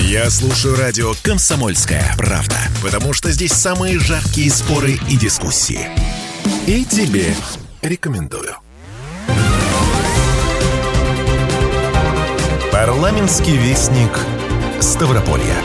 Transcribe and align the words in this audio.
Я 0.00 0.30
слушаю 0.30 0.76
радио 0.76 1.12
«Комсомольская 1.22 2.14
правда», 2.16 2.56
потому 2.82 3.12
что 3.12 3.32
здесь 3.32 3.52
самые 3.52 3.98
жаркие 3.98 4.48
споры 4.50 4.92
и 5.08 5.16
дискуссии. 5.16 5.88
И 6.66 6.84
тебе 6.84 7.34
рекомендую. 7.82 8.54
Парламентский 12.70 13.56
вестник 13.56 14.10
Ставрополья. 14.80 15.56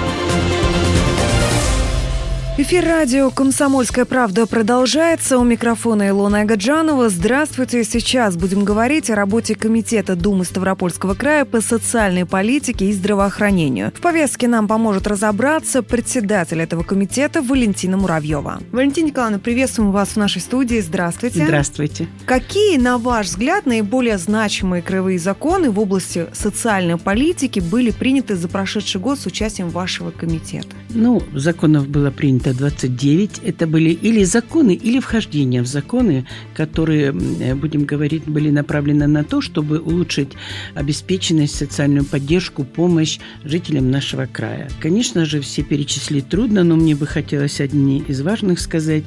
Эфир 2.55 2.85
радио 2.85 3.31
«Комсомольская 3.31 4.05
правда» 4.05 4.45
продолжается. 4.45 5.39
У 5.39 5.43
микрофона 5.43 6.09
Илона 6.09 6.41
Агаджанова. 6.41 7.09
Здравствуйте. 7.09 7.83
Сейчас 7.83 8.37
будем 8.37 8.63
говорить 8.63 9.09
о 9.09 9.15
работе 9.15 9.55
Комитета 9.55 10.15
Думы 10.15 10.45
Ставропольского 10.45 11.15
края 11.15 11.45
по 11.45 11.61
социальной 11.61 12.27
политике 12.27 12.89
и 12.89 12.93
здравоохранению. 12.93 13.91
В 13.95 14.01
повестке 14.01 14.47
нам 14.47 14.68
поможет 14.68 15.07
разобраться 15.07 15.81
председатель 15.81 16.61
этого 16.61 16.83
комитета 16.83 17.42
Валентина 17.42 17.97
Муравьева. 17.97 18.59
Валентина 18.71 19.07
Николаевна, 19.07 19.39
приветствуем 19.39 19.92
вас 19.92 20.09
в 20.09 20.17
нашей 20.17 20.39
студии. 20.39 20.79
Здравствуйте. 20.79 21.45
Здравствуйте. 21.45 22.07
Какие, 22.25 22.78
на 22.78 23.00
ваш 23.00 23.29
взгляд, 23.29 23.65
наиболее 23.65 24.20
значимые 24.20 24.83
краевые 24.83 25.17
законы 25.17 25.71
в 25.71 25.79
области 25.79 26.28
социальной 26.33 26.97
политики 26.97 27.59
были 27.59 27.89
приняты 27.89 28.36
за 28.36 28.47
прошедший 28.47 29.01
год 29.01 29.20
с 29.20 29.25
участием 29.25 29.70
вашего 29.70 30.11
комитета? 30.11 30.67
Ну, 30.92 31.20
законов 31.33 31.87
было 31.87 32.11
принято 32.11 32.42
принято 32.44 32.53
29. 32.53 33.42
Это 33.44 33.67
были 33.67 33.89
или 33.89 34.23
законы, 34.23 34.73
или 34.73 35.00
вхождения 35.00 35.61
в 35.61 35.67
законы, 35.67 36.25
которые, 36.56 37.11
будем 37.56 37.86
говорить, 37.86 38.23
были 38.25 38.52
направлены 38.52 39.08
на 39.08 39.23
то, 39.23 39.42
чтобы 39.42 39.80
улучшить 39.80 40.30
обеспеченность, 40.75 41.56
социальную 41.56 42.06
поддержку, 42.06 42.64
помощь 42.64 43.20
жителям 43.44 43.92
нашего 43.92 44.25
края. 44.25 44.70
Конечно 44.81 45.25
же, 45.25 45.39
все 45.39 45.64
перечислить 45.64 46.30
трудно, 46.30 46.64
но 46.64 46.75
мне 46.75 46.95
бы 46.95 47.08
хотелось 47.08 47.62
одни 47.62 48.04
из 48.08 48.22
важных 48.22 48.60
сказать 48.60 49.04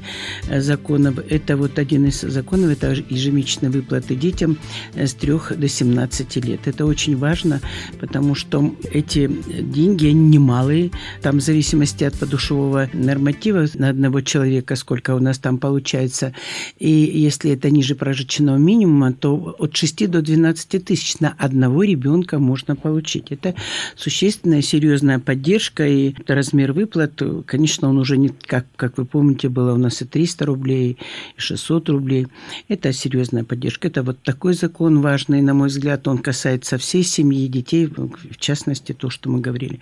э, 0.49 0.61
законов. 0.61 1.19
Это 1.31 1.57
вот 1.57 1.79
один 1.79 2.07
из 2.07 2.21
законов, 2.21 2.71
это 2.71 2.97
ежемесячные 3.11 3.71
выплаты 3.71 4.15
детям 4.15 4.57
э, 4.95 5.07
с 5.07 5.15
3 5.15 5.33
до 5.57 5.69
17 5.69 6.37
лет. 6.47 6.61
Это 6.67 6.87
очень 6.87 7.17
важно, 7.17 7.61
потому 8.01 8.35
что 8.35 8.75
эти 8.93 9.31
деньги, 9.63 10.07
они 10.07 10.29
немалые. 10.29 10.91
Там 11.23 11.39
в 11.39 11.43
зависимости 11.43 12.05
от 12.05 12.15
подушевого 12.15 12.89
норматива 12.93 13.26
норматива 13.27 13.67
на 13.75 13.89
одного 13.89 14.21
человека, 14.21 14.77
сколько 14.77 15.15
у 15.15 15.19
нас 15.19 15.39
там 15.39 15.59
получается. 15.59 16.33
И 16.79 16.91
если 16.91 17.51
это 17.53 17.71
ниже 17.71 17.95
прожиточного 17.95 18.57
минимума, 18.57 19.13
то 19.13 19.57
от 19.59 19.77
6 19.77 20.09
до 20.11 20.23
12 20.23 20.85
тысяч 20.85 21.19
на 21.21 21.35
одного 21.39 21.83
ребенка 21.83 22.39
можно 22.39 22.77
получить. 22.77 23.33
Это 23.33 23.55
существенная, 23.97 24.63
серьезная 24.63 25.19
поддержка. 25.19 25.87
И 25.87 26.15
размер 26.27 26.73
выплат, 26.73 27.21
конечно, 27.47 27.89
он 27.89 27.99
уже 27.99 28.17
не, 28.17 28.29
как, 28.29 28.67
как 28.77 28.99
вы 28.99 29.05
помните, 29.05 29.49
было 29.49 29.75
у 29.75 29.79
нас 29.79 30.03
и 30.03 30.05
300 30.05 30.47
рублей, 30.47 30.99
и 31.37 31.41
600 31.41 31.89
рублей. 31.89 32.27
Это 32.69 32.93
серьезная 32.93 33.45
поддержка. 33.45 33.89
Это 33.89 34.03
вот 34.03 34.23
такой 34.23 34.55
закон 34.55 35.01
важный, 35.01 35.43
на 35.43 35.55
мой 35.55 35.69
взгляд, 35.69 36.07
он 36.07 36.19
касается 36.19 36.79
всей 36.79 37.03
семьи, 37.03 37.49
детей, 37.49 37.87
в 37.87 38.37
частности, 38.39 38.93
то, 38.93 39.11
что 39.11 39.31
мы 39.31 39.41
говорили. 39.41 39.81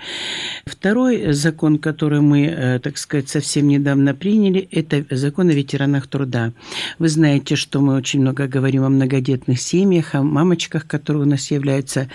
Второй 0.65 1.33
закон, 1.33 1.79
который 1.79 2.21
мы, 2.21 2.47
э, 2.47 2.79
так 2.79 2.99
сказать, 2.99 3.34
совсем 3.35 3.67
недавно 3.67 4.15
приняли, 4.15 4.69
это 4.71 5.05
закон 5.11 5.49
о 5.49 5.53
ветеранах 5.53 6.07
труда. 6.07 6.53
Вы 7.01 7.09
знаете, 7.09 7.57
что 7.57 7.81
мы 7.81 7.97
очень 7.97 8.21
много 8.21 8.47
говорим 8.47 8.85
о 8.85 8.89
многодетных 8.89 9.61
семьях, 9.61 10.15
о 10.15 10.23
мамочках, 10.23 10.87
которые 10.87 11.25
у 11.25 11.27
нас 11.27 11.51
являются 11.51 12.09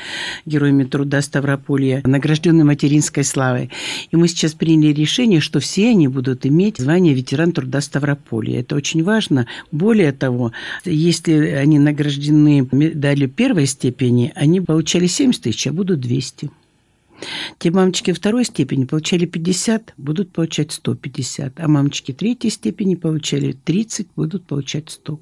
героями 0.45 0.85
труда 0.85 1.21
Ставрополья, 1.21 2.01
награжденные 2.05 2.63
материнской 2.63 3.25
славой. 3.25 3.69
И 4.11 4.15
мы 4.15 4.29
сейчас 4.29 4.53
приняли 4.53 4.93
решение, 4.93 5.41
что 5.41 5.59
все 5.59 5.89
они 5.89 6.07
будут 6.07 6.45
иметь 6.45 6.77
звание 6.77 7.13
ветеран 7.13 7.51
труда 7.51 7.81
Ставрополья. 7.81 8.61
Это 8.61 8.77
очень 8.77 9.03
важно. 9.03 9.45
Более 9.71 10.13
того, 10.13 10.53
если 10.85 11.33
они 11.33 11.79
награждены 11.79 12.65
медалью 12.71 13.27
первой 13.27 13.65
степени, 13.65 14.31
они 14.35 14.61
получали 14.61 15.07
70 15.07 15.43
тысяч, 15.43 15.67
а 15.67 15.73
будут 15.73 15.99
200. 15.99 16.49
Те 17.57 17.71
мамочки 17.71 18.13
второй 18.13 18.45
степени 18.45 18.85
получали 18.85 19.25
50, 19.25 19.93
будут 19.97 20.31
получать 20.31 20.71
150, 20.71 21.59
а 21.59 21.67
мамочки 21.67 22.13
третьей 22.13 22.49
степени 22.49 22.95
получали 22.95 23.51
30, 23.51 24.07
будут 24.15 24.45
получать 24.45 24.89
100. 24.89 25.19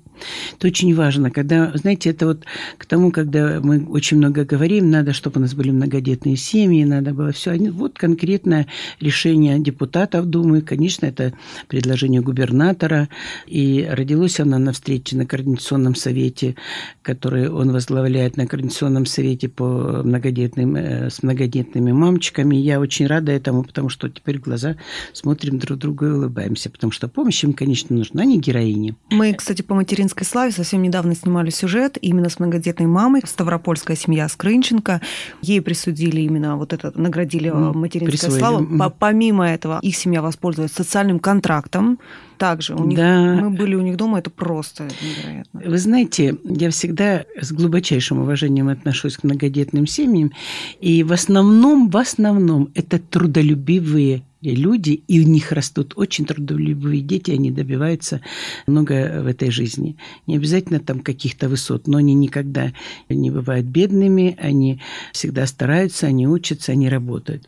Это 0.58 0.68
очень 0.68 0.96
важно, 0.96 1.32
когда, 1.32 1.72
знаете, 1.76 2.10
это 2.10 2.28
вот 2.28 2.46
к 2.78 2.86
тому, 2.86 3.12
когда 3.12 3.60
мы 3.62 3.86
очень 3.86 4.18
много 4.18 4.46
говорим, 4.46 4.90
надо, 4.90 5.14
чтобы 5.14 5.40
у 5.40 5.42
нас 5.42 5.54
были 5.54 5.72
многодетные 5.72 6.38
семьи, 6.38 6.84
надо 6.84 7.14
было 7.14 7.32
все. 7.32 7.58
Вот 7.72 7.98
конкретное 7.98 8.68
решение 9.00 9.60
депутатов 9.60 10.26
Думы, 10.26 10.62
конечно, 10.62 11.06
это 11.06 11.34
предложение 11.68 12.22
губернатора, 12.22 13.10
и 13.46 13.88
родилось 13.90 14.40
оно 14.40 14.58
на 14.58 14.74
встрече 14.74 15.16
на 15.16 15.26
Координационном 15.26 15.96
совете, 15.96 16.56
который 17.02 17.50
он 17.50 17.72
возглавляет 17.72 18.38
на 18.38 18.48
Координационном 18.48 19.06
совете 19.06 19.50
по 19.50 20.02
многодетным, 20.04 20.76
э, 20.76 21.10
с 21.10 21.24
многодетными 21.24 21.87
нашими 21.88 21.92
мамочками. 21.92 22.56
Я 22.56 22.80
очень 22.80 23.08
рада 23.08 23.32
этому, 23.32 23.64
потому 23.64 23.90
что 23.90 24.10
теперь 24.10 24.40
глаза 24.40 24.76
смотрим 25.14 25.60
друг 25.60 25.80
другу 25.80 26.06
и 26.06 26.10
улыбаемся, 26.10 26.70
потому 26.70 26.92
что 26.92 27.08
помощь 27.08 27.44
им, 27.44 27.54
конечно, 27.54 27.96
нужна, 27.96 28.26
не 28.26 28.40
героине. 28.40 28.96
Мы, 29.12 29.34
кстати, 29.34 29.62
по 29.62 29.76
материнской 29.76 30.26
славе 30.26 30.52
совсем 30.52 30.82
недавно 30.82 31.16
снимали 31.16 31.50
сюжет 31.50 31.98
именно 32.02 32.30
с 32.30 32.40
многодетной 32.40 32.88
мамой, 32.88 33.22
Ставропольская 33.26 33.98
семья 33.98 34.28
Скрынченко. 34.28 35.02
Ей 35.42 35.62
присудили 35.62 36.22
именно 36.22 36.58
вот 36.58 36.74
это, 36.74 36.92
наградили 36.96 37.50
ну, 37.50 37.74
материнская 37.74 38.32
слава. 38.32 38.90
Помимо 38.90 39.48
этого, 39.48 39.80
их 39.82 39.96
семья 39.96 40.22
воспользовалась 40.22 40.74
социальным 40.74 41.20
контрактом 41.20 42.00
также. 42.38 42.76
У 42.76 42.86
них, 42.86 42.98
да. 42.98 43.36
Мы 43.36 43.50
были 43.50 43.76
у 43.76 43.82
них 43.82 43.98
дома, 43.98 44.20
это 44.20 44.30
просто 44.30 44.88
невероятно. 45.02 45.62
Вы 45.66 45.78
знаете, 45.78 46.38
я 46.44 46.70
всегда 46.70 47.26
с 47.40 47.52
глубочайшим 47.52 48.20
уважением 48.20 48.70
отношусь 48.70 49.18
к 49.18 49.24
многодетным 49.24 49.88
семьям, 49.88 50.32
и 50.80 51.04
в 51.04 51.12
основном, 51.12 51.90
в 51.90 51.98
основном 51.98 52.70
это 52.76 53.00
трудолюбивые 53.00 54.24
люди, 54.42 55.04
и 55.08 55.20
у 55.20 55.28
них 55.28 55.52
растут 55.52 55.94
очень 55.96 56.26
трудолюбивые 56.26 57.02
дети, 57.02 57.32
они 57.32 57.52
добиваются 57.52 58.22
много 58.68 59.22
в 59.24 59.28
этой 59.28 59.50
жизни. 59.52 59.98
Не 60.28 60.38
обязательно 60.38 60.80
там 60.80 61.00
каких-то 61.00 61.50
высот, 61.50 61.88
но 61.88 61.98
они 61.98 62.14
никогда 62.14 62.74
не 63.10 63.32
бывают 63.32 63.66
бедными, 63.66 64.38
они 64.40 64.82
всегда 65.12 65.48
стараются, 65.48 66.08
они 66.08 66.28
учатся, 66.28 66.74
они 66.74 66.90
работают. 66.90 67.48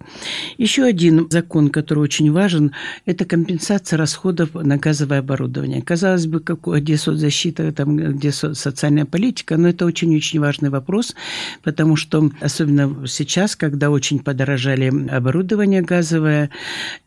Еще 0.58 0.84
один 0.84 1.28
закон, 1.30 1.70
который 1.70 2.00
очень 2.00 2.32
важен, 2.32 2.72
это 3.06 3.26
компенсация 3.26 3.98
расходов 3.98 4.54
на 4.54 4.78
газовое 4.78 5.20
оборудование. 5.20 5.82
Казалось 5.82 6.28
бы, 6.28 6.40
как, 6.40 6.68
где 6.68 6.98
соцзащита, 6.98 7.72
там, 7.72 7.96
где 7.96 8.32
социальная 8.32 9.06
политика, 9.06 9.58
но 9.58 9.70
это 9.70 9.86
очень-очень 9.86 10.40
важный 10.40 10.70
вопрос, 10.70 11.16
потому 11.64 11.96
что 11.96 12.32
особенно 12.42 13.08
сейчас, 13.08 13.56
когда 13.56 13.90
очень 13.90 14.20
подорожали 14.20 15.10
оборудование 15.10 15.82
газовое, 15.82 16.50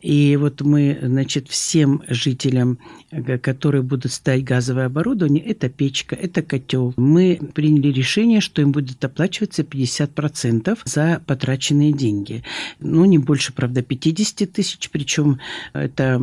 и 0.00 0.36
вот 0.36 0.60
мы, 0.60 0.98
значит, 1.02 1.48
всем 1.48 2.02
жителям, 2.08 2.78
э, 3.10 3.38
которые 3.38 3.82
будут 3.82 4.12
ставить 4.12 4.44
газовое 4.44 4.86
оборудование, 4.86 5.44
это 5.44 5.68
печка, 5.68 6.16
это 6.16 6.42
котел. 6.42 6.94
Мы 6.96 7.38
приняли 7.54 7.88
решение, 7.88 8.40
что 8.40 8.62
им 8.62 8.72
будет 8.72 9.04
оплачиваться 9.04 9.62
50% 9.62 10.78
за 10.84 11.22
потраченные 11.26 11.92
деньги. 11.92 12.42
Ну, 12.80 13.04
не 13.04 13.18
больше, 13.18 13.52
правда, 13.52 13.82
50 13.82 14.52
тысяч, 14.52 14.90
причем 14.90 15.38
это 15.72 16.16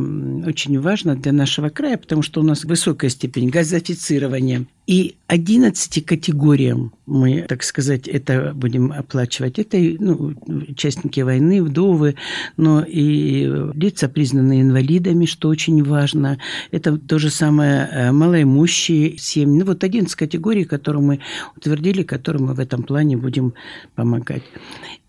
очень 0.46 0.78
важно 0.80 1.16
для 1.16 1.32
нашего 1.32 1.68
края, 1.68 1.96
потому 1.96 2.22
что 2.22 2.40
у 2.40 2.44
нас 2.44 2.64
высокая 2.64 3.10
степень 3.10 3.50
газофицирования. 3.50 4.66
И 4.86 5.14
11 5.28 6.04
категориям 6.04 6.92
мы, 7.06 7.42
так 7.42 7.62
сказать, 7.62 8.08
это 8.08 8.52
будем 8.54 8.92
оплачивать. 8.92 9.60
Это 9.60 9.76
ну, 9.78 10.34
участники 10.68 11.20
войны, 11.20 11.62
вдовы, 11.62 12.16
но 12.56 12.82
и 12.82 13.39
лица, 13.46 14.08
признанные 14.08 14.62
инвалидами, 14.62 15.26
что 15.26 15.48
очень 15.48 15.82
важно. 15.84 16.38
Это 16.70 16.96
то 16.98 17.18
же 17.18 17.30
самое 17.30 17.88
э, 17.90 18.12
малоимущие 18.12 19.18
семьи. 19.18 19.58
Ну, 19.60 19.64
вот 19.64 19.84
11 19.84 20.14
категорий, 20.14 20.64
которые 20.64 21.02
мы 21.02 21.20
утвердили, 21.56 22.02
которым 22.02 22.46
мы 22.46 22.54
в 22.54 22.60
этом 22.60 22.82
плане 22.82 23.16
будем 23.16 23.54
помогать. 23.94 24.42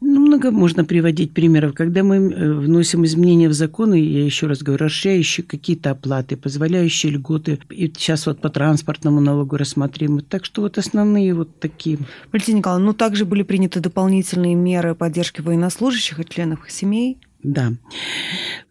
Ну, 0.03 0.19
много 0.19 0.49
можно 0.49 0.83
приводить 0.83 1.33
примеров. 1.33 1.75
Когда 1.75 2.03
мы 2.03 2.15
э, 2.15 2.53
вносим 2.53 3.05
изменения 3.05 3.47
в 3.49 3.53
законы, 3.53 3.99
я 3.99 4.25
еще 4.25 4.47
раз 4.47 4.63
говорю, 4.63 4.85
расширяющие 4.85 5.45
какие-то 5.45 5.91
оплаты, 5.91 6.37
позволяющие 6.37 7.11
льготы. 7.11 7.59
И 7.69 7.85
сейчас 7.87 8.25
вот 8.25 8.41
по 8.41 8.49
транспортному 8.49 9.21
налогу 9.21 9.57
рассматриваем. 9.57 10.21
Так 10.21 10.45
что 10.45 10.63
вот 10.63 10.79
основные 10.79 11.35
вот 11.35 11.59
такие. 11.59 11.99
Валентина 12.31 12.57
Николаевна, 12.57 12.87
ну 12.87 12.93
также 12.93 13.25
были 13.25 13.43
приняты 13.43 13.79
дополнительные 13.79 14.55
меры 14.55 14.95
поддержки 14.95 15.41
военнослужащих 15.41 16.19
и 16.19 16.25
членов 16.25 16.65
их 16.65 16.71
семей. 16.71 17.19
Да. 17.43 17.73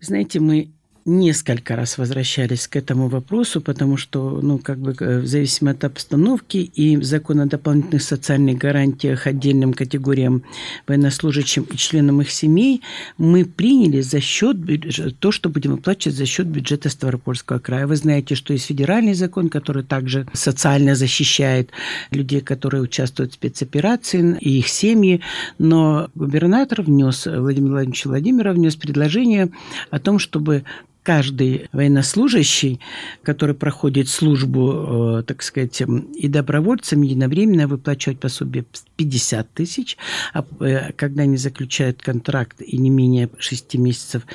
Знаете, 0.00 0.40
мы 0.40 0.72
несколько 1.04 1.76
раз 1.76 1.98
возвращались 1.98 2.68
к 2.68 2.76
этому 2.76 3.08
вопросу, 3.08 3.60
потому 3.60 3.96
что, 3.96 4.40
ну, 4.42 4.58
как 4.58 4.78
бы, 4.78 4.92
в 4.92 5.26
зависимости 5.26 5.76
от 5.76 5.84
обстановки 5.84 6.58
и 6.58 7.00
закон 7.02 7.40
о 7.40 7.46
дополнительных 7.46 8.02
социальных 8.02 8.58
гарантиях 8.58 9.26
отдельным 9.26 9.72
категориям 9.72 10.42
военнослужащим 10.86 11.64
и 11.64 11.76
членам 11.76 12.20
их 12.20 12.30
семей, 12.30 12.82
мы 13.18 13.44
приняли 13.44 14.00
за 14.00 14.20
счет 14.20 14.56
то, 15.18 15.32
что 15.32 15.48
будем 15.48 15.72
выплачивать 15.72 16.16
за 16.16 16.26
счет 16.26 16.46
бюджета 16.46 16.88
Ставропольского 16.88 17.58
края. 17.58 17.86
Вы 17.86 17.96
знаете, 17.96 18.34
что 18.34 18.52
есть 18.52 18.66
федеральный 18.66 19.14
закон, 19.14 19.48
который 19.48 19.82
также 19.82 20.26
социально 20.32 20.94
защищает 20.94 21.70
людей, 22.10 22.40
которые 22.40 22.82
участвуют 22.82 23.32
в 23.32 23.34
спецоперации 23.34 24.36
и 24.40 24.58
их 24.58 24.68
семьи, 24.68 25.20
но 25.58 26.08
губернатор 26.14 26.82
внес, 26.82 27.26
Владимир 27.26 27.70
Владимирович 27.70 28.04
Владимиров 28.04 28.56
внес 28.56 28.76
предложение 28.76 29.50
о 29.90 29.98
том, 29.98 30.18
чтобы 30.18 30.64
каждый 31.02 31.68
военнослужащий, 31.72 32.80
который 33.22 33.54
проходит 33.54 34.08
службу, 34.08 35.18
э, 35.20 35.22
так 35.22 35.42
сказать, 35.42 35.82
и 36.14 36.28
добровольцам 36.28 37.02
единовременно 37.02 37.66
выплачивать 37.66 38.20
пособие 38.20 38.64
50 38.96 39.52
тысяч, 39.52 39.96
а 40.34 40.44
э, 40.60 40.92
когда 40.92 41.22
они 41.22 41.36
заключают 41.36 42.02
контракт 42.02 42.60
и 42.60 42.76
не 42.76 42.90
менее 42.90 43.30
6 43.38 43.74
месяцев 43.76 44.26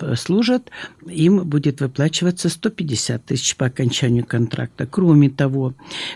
э, 0.00 0.14
служат, 0.16 0.70
им 1.06 1.44
будет 1.44 1.80
выплачиваться 1.80 2.48
150 2.48 3.24
тысяч 3.26 3.56
по 3.56 3.66
окончанию 3.66 4.24
контракта. 4.24 4.86
Кроме 4.86 5.28
того, 5.28 5.74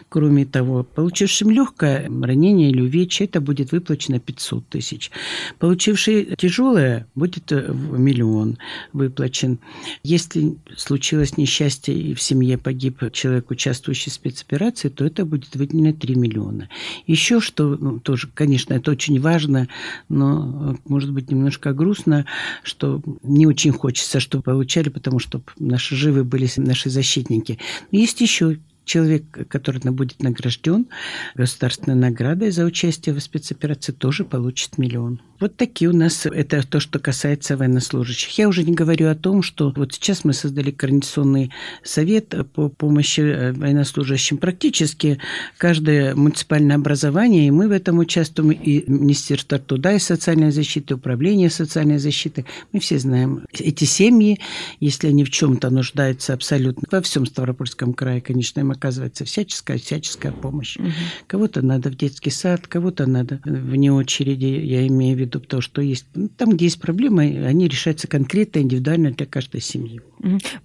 кроме 0.09 0.47
того, 0.47 0.85
получившим 0.85 1.51
легкое 1.51 2.09
ранение 2.23 2.71
или 2.71 2.81
увечье, 2.81 3.27
это 3.27 3.41
будет 3.41 3.73
выплачено 3.73 4.21
500 4.21 4.69
тысяч. 4.69 5.11
Получивший 5.59 6.35
тяжелое 6.37 7.07
будет 7.15 7.51
миллион 7.51 8.59
выплачен. 8.93 9.59
Если 10.03 10.57
случилось 10.77 11.37
несчастье 11.37 11.95
и 11.95 12.15
в 12.15 12.23
семье 12.23 12.59
погиб 12.59 13.11
человек, 13.13 13.51
участвующий 13.51 14.11
в 14.11 14.15
спецоперации, 14.15 14.89
то 14.89 15.05
это 15.05 15.25
будет 15.25 15.55
выделено 15.57 15.93
3 15.93 16.15
миллиона. 16.15 16.69
Еще 17.07 17.41
что, 17.41 17.77
ну, 17.77 18.01
тоже, 18.01 18.29
конечно, 18.33 18.75
это 18.75 18.91
очень 18.91 19.21
важно, 19.21 19.69
но, 20.09 20.77
может 20.87 21.13
быть, 21.13 21.31
немножко 21.31 21.73
грустно, 21.73 22.27
что 22.63 23.03
не 23.23 23.47
очень 23.47 23.73
хочется, 23.73 24.21
чтобы 24.21 24.43
получали, 24.43 24.89
потому 24.89 25.19
что 25.19 25.43
наши 25.59 25.97
живы 25.97 26.25
были 26.25 26.49
наши 26.57 26.91
защитники. 26.91 27.59
Но 27.93 27.99
есть 27.99 28.21
еще 28.21 28.59
человек, 28.89 29.25
который 29.49 29.81
будет 29.93 30.21
награжден 30.23 30.87
государственной 31.35 31.97
наградой 31.97 32.51
за 32.51 32.65
участие 32.65 33.15
в 33.15 33.21
спецоперации, 33.21 33.93
тоже 33.93 34.25
получит 34.25 34.79
миллион. 34.79 35.21
Вот 35.41 35.57
такие 35.57 35.89
у 35.89 35.95
нас, 35.95 36.27
это 36.27 36.67
то, 36.67 36.81
что 36.81 36.99
касается 36.99 37.57
военнослужащих. 37.57 38.37
Я 38.39 38.49
уже 38.49 38.65
не 38.65 38.75
говорю 38.75 39.09
о 39.09 39.15
том, 39.15 39.43
что 39.43 39.73
вот 39.77 39.95
сейчас 39.95 40.25
мы 40.25 40.33
создали 40.33 40.73
координационный 40.73 41.53
совет 41.85 42.35
по 42.55 42.69
помощи 42.69 43.21
э, 43.21 43.53
военнослужащим. 43.53 44.39
Практически 44.39 45.21
каждое 45.57 46.17
муниципальное 46.17 46.75
образование, 46.75 47.47
и 47.47 47.53
мы 47.53 47.69
в 47.69 47.73
этом 47.73 47.99
участвуем, 47.99 48.51
и 48.51 48.83
Министерство 48.91 49.59
труда 49.61 49.93
и 49.93 50.01
социальной 50.01 50.51
защиты, 50.51 50.95
Управление 50.95 51.51
социальной 51.51 51.99
защиты. 51.99 52.45
Мы 52.73 52.81
все 52.81 52.99
знаем 52.99 53.45
эти 53.53 53.85
семьи, 53.85 54.41
если 54.81 55.09
они 55.09 55.25
в 55.25 55.31
чем-то 55.31 55.71
нуждаются 55.71 56.33
абсолютно. 56.35 56.89
Во 56.91 57.01
всем 57.01 57.27
Ставропольском 57.27 57.95
крае, 57.95 58.21
конечно, 58.21 58.61
им 58.61 58.73
оказывается 58.79 59.25
всяческая, 59.25 59.79
всяческая 59.79 60.33
помощь. 60.33 60.77
Угу. 60.77 60.89
Кого-то 61.27 61.63
надо 61.63 61.91
в 61.91 61.97
детский 61.97 62.31
сад, 62.31 62.67
кого-то 62.67 63.07
надо 63.07 63.41
вне 63.45 63.93
очереди, 63.93 64.47
я 64.47 64.87
имею 64.87 65.17
в 65.17 65.21
виду 65.21 65.41
то, 65.41 65.61
что 65.61 65.83
есть. 65.83 66.07
Ну, 66.15 66.29
там, 66.29 66.51
где 66.51 66.67
есть 66.67 66.81
проблемы, 66.81 67.45
они 67.47 67.69
решаются 67.69 68.09
конкретно, 68.09 68.61
индивидуально 68.61 69.11
для 69.11 69.27
каждой 69.27 69.61
семьи. 69.61 70.01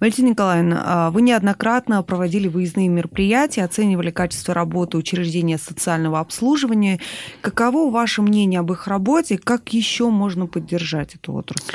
Валентина 0.00 0.28
Николаевна, 0.30 0.82
а 0.84 1.10
вы 1.10 1.22
неоднократно 1.22 2.02
проводили 2.02 2.48
выездные 2.48 2.88
мероприятия, 2.88 3.64
оценивали 3.64 4.10
качество 4.10 4.54
работы 4.54 4.96
учреждения 4.96 5.58
социального 5.58 6.20
обслуживания. 6.20 7.00
Каково 7.40 7.90
ваше 7.90 8.22
мнение 8.22 8.60
об 8.60 8.72
их 8.72 8.86
работе? 8.86 9.38
Как 9.38 9.72
еще 9.72 10.10
можно 10.10 10.46
поддержать 10.46 11.14
эту 11.16 11.32
отрасль? 11.34 11.72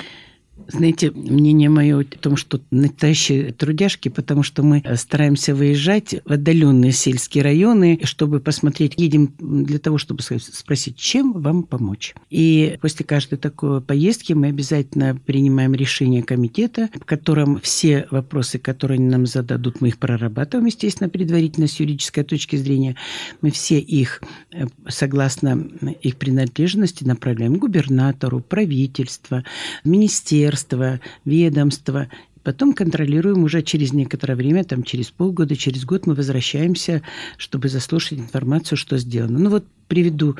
Знаете, 0.71 1.11
мнение 1.11 1.69
мое 1.69 2.01
о 2.01 2.03
том, 2.03 2.37
что 2.37 2.61
настоящие 2.69 3.51
трудяжки, 3.53 4.09
потому 4.09 4.43
что 4.43 4.61
мы 4.61 4.83
стараемся 4.95 5.55
выезжать 5.55 6.15
в 6.25 6.31
отдаленные 6.31 6.91
сельские 6.91 7.43
районы, 7.43 7.99
чтобы 8.03 8.39
посмотреть, 8.39 8.93
едем 8.97 9.33
для 9.39 9.79
того, 9.79 9.97
чтобы 9.97 10.21
спросить, 10.21 10.95
чем 10.95 11.33
вам 11.33 11.63
помочь. 11.63 12.13
И 12.29 12.77
после 12.81 13.03
каждой 13.03 13.37
такой 13.37 13.81
поездки 13.81 14.33
мы 14.33 14.47
обязательно 14.47 15.19
принимаем 15.25 15.73
решение 15.73 16.21
комитета, 16.21 16.89
в 16.93 17.05
котором 17.05 17.59
все 17.61 18.07
вопросы, 18.11 18.59
которые 18.59 18.97
они 18.97 19.07
нам 19.07 19.25
зададут, 19.25 19.81
мы 19.81 19.87
их 19.87 19.97
прорабатываем, 19.97 20.67
естественно, 20.67 21.09
предварительно 21.09 21.67
с 21.67 21.79
юридической 21.79 22.23
точки 22.23 22.55
зрения. 22.57 22.95
Мы 23.41 23.49
все 23.49 23.79
их, 23.79 24.21
э, 24.51 24.67
согласно 24.87 25.67
их 26.01 26.17
принадлежности, 26.17 27.03
направляем 27.03 27.55
губернатору, 27.55 28.39
правительству, 28.39 29.43
министерству, 29.83 30.58
министерства, 30.59 30.99
ведомства. 31.25 32.07
Потом 32.43 32.73
контролируем 32.73 33.43
уже 33.43 33.61
через 33.61 33.93
некоторое 33.93 34.35
время, 34.35 34.63
там 34.63 34.83
через 34.83 35.11
полгода, 35.11 35.55
через 35.55 35.85
год 35.85 36.07
мы 36.07 36.13
возвращаемся, 36.13 37.01
чтобы 37.37 37.69
заслушать 37.69 38.19
информацию, 38.19 38.77
что 38.77 38.97
сделано. 38.97 39.39
Ну 39.39 39.49
вот 39.49 39.65
приведу 39.89 40.35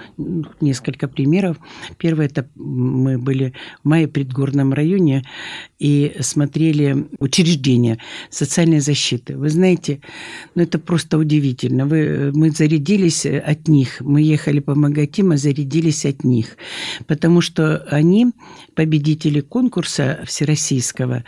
несколько 0.62 1.08
примеров. 1.08 1.58
Первое, 1.98 2.28
это 2.28 2.48
мы 2.56 3.18
были 3.18 3.54
в 3.84 3.90
мае 3.90 4.08
предгорном 4.08 4.74
районе 4.74 5.26
и 5.80 6.16
смотрели 6.20 7.08
учреждения 7.20 7.98
социальной 8.30 8.80
защиты. 8.80 9.36
Вы 9.36 9.50
знаете, 9.50 10.02
ну 10.56 10.62
это 10.62 10.78
просто 10.78 11.18
удивительно. 11.18 11.86
Вы, 11.88 12.32
мы 12.34 12.52
зарядились 12.52 13.26
от 13.26 13.68
них. 13.68 14.02
Мы 14.02 14.22
ехали 14.22 14.60
помогать 14.60 15.18
им, 15.18 15.32
а 15.32 15.38
зарядились 15.38 16.06
от 16.06 16.24
них. 16.24 16.56
Потому 17.08 17.42
что 17.42 17.78
они 17.90 18.28
победители 18.76 19.42
конкурса 19.42 20.24
всероссийского 20.28 21.24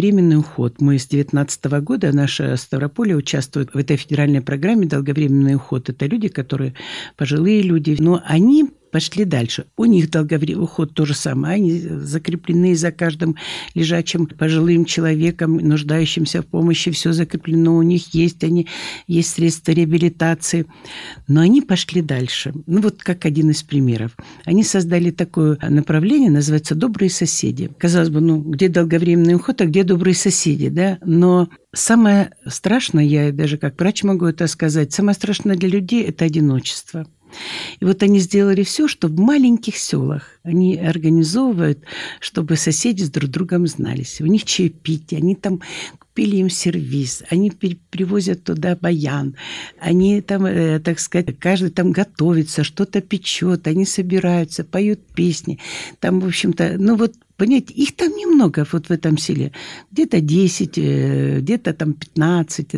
«Долговременный 0.00 0.38
уход». 0.38 0.80
Мы 0.80 0.98
с 0.98 1.06
2019 1.08 1.64
года, 1.82 2.10
наша 2.10 2.56
Ставрополе 2.56 3.14
участвует 3.14 3.74
в 3.74 3.76
этой 3.76 3.98
федеральной 3.98 4.40
программе 4.40 4.86
«Долговременный 4.86 5.56
уход». 5.56 5.90
Это 5.90 6.06
люди, 6.06 6.28
которые 6.28 6.74
пожилые 7.18 7.60
люди, 7.60 7.94
но 7.98 8.22
они 8.24 8.70
пошли 8.90 9.24
дальше. 9.24 9.66
У 9.76 9.84
них 9.84 10.10
долговременный 10.10 10.64
уход 10.64 10.94
то 10.94 11.04
же 11.04 11.14
самое. 11.14 11.54
Они 11.54 11.78
закреплены 11.80 12.74
за 12.74 12.92
каждым 12.92 13.36
лежачим 13.74 14.26
пожилым 14.26 14.84
человеком, 14.84 15.56
нуждающимся 15.56 16.42
в 16.42 16.46
помощи. 16.46 16.90
Все 16.90 17.12
закреплено 17.12 17.76
у 17.76 17.82
них 17.82 18.14
есть. 18.14 18.42
Они, 18.44 18.66
есть 19.06 19.30
средства 19.30 19.72
реабилитации. 19.72 20.66
Но 21.28 21.40
они 21.40 21.62
пошли 21.62 22.02
дальше. 22.02 22.52
Ну, 22.66 22.80
вот 22.80 23.02
как 23.02 23.24
один 23.24 23.50
из 23.50 23.62
примеров. 23.62 24.16
Они 24.44 24.64
создали 24.64 25.10
такое 25.10 25.58
направление, 25.62 26.30
называется 26.30 26.74
«Добрые 26.74 27.10
соседи». 27.10 27.70
Казалось 27.78 28.10
бы, 28.10 28.20
ну, 28.20 28.40
где 28.40 28.68
долговременный 28.68 29.34
уход, 29.34 29.60
а 29.60 29.66
где 29.66 29.84
добрые 29.84 30.14
соседи, 30.14 30.68
да? 30.68 30.98
Но 31.04 31.48
самое 31.72 32.30
страшное, 32.46 33.04
я 33.04 33.32
даже 33.32 33.58
как 33.58 33.78
врач 33.78 34.02
могу 34.02 34.26
это 34.26 34.46
сказать, 34.46 34.92
самое 34.92 35.14
страшное 35.14 35.56
для 35.56 35.68
людей– 35.68 36.02
это 36.04 36.24
одиночество. 36.24 37.06
И 37.80 37.84
вот 37.84 38.02
они 38.02 38.18
сделали 38.18 38.62
все, 38.62 38.88
что 38.88 39.08
в 39.08 39.18
маленьких 39.18 39.76
селах 39.76 40.38
они 40.42 40.76
организовывают, 40.76 41.80
чтобы 42.20 42.56
соседи 42.56 43.02
с 43.02 43.10
друг 43.10 43.30
другом 43.30 43.66
знались. 43.66 44.20
У 44.20 44.26
них 44.26 44.44
чаепитие, 44.44 45.18
они 45.18 45.34
там 45.34 45.60
купили 45.98 46.36
им 46.36 46.50
сервис, 46.50 47.22
они 47.30 47.50
привозят 47.50 48.44
туда 48.44 48.76
баян, 48.76 49.36
они 49.78 50.20
там, 50.20 50.46
э, 50.46 50.80
так 50.80 50.98
сказать, 51.00 51.38
каждый 51.38 51.70
там 51.70 51.92
готовится, 51.92 52.64
что-то 52.64 53.00
печет, 53.00 53.66
они 53.66 53.84
собираются, 53.84 54.64
поют 54.64 55.00
песни. 55.14 55.58
Там, 56.00 56.20
в 56.20 56.26
общем-то, 56.26 56.76
ну 56.78 56.96
вот 56.96 57.14
Понимаете, 57.40 57.72
их 57.72 57.96
там 57.96 58.10
немного 58.10 58.66
вот 58.70 58.88
в 58.88 58.90
этом 58.90 59.16
селе. 59.16 59.52
Где-то 59.90 60.20
10, 60.20 60.76
э, 60.76 61.38
где-то 61.40 61.72
там 61.72 61.94
15. 61.94 62.74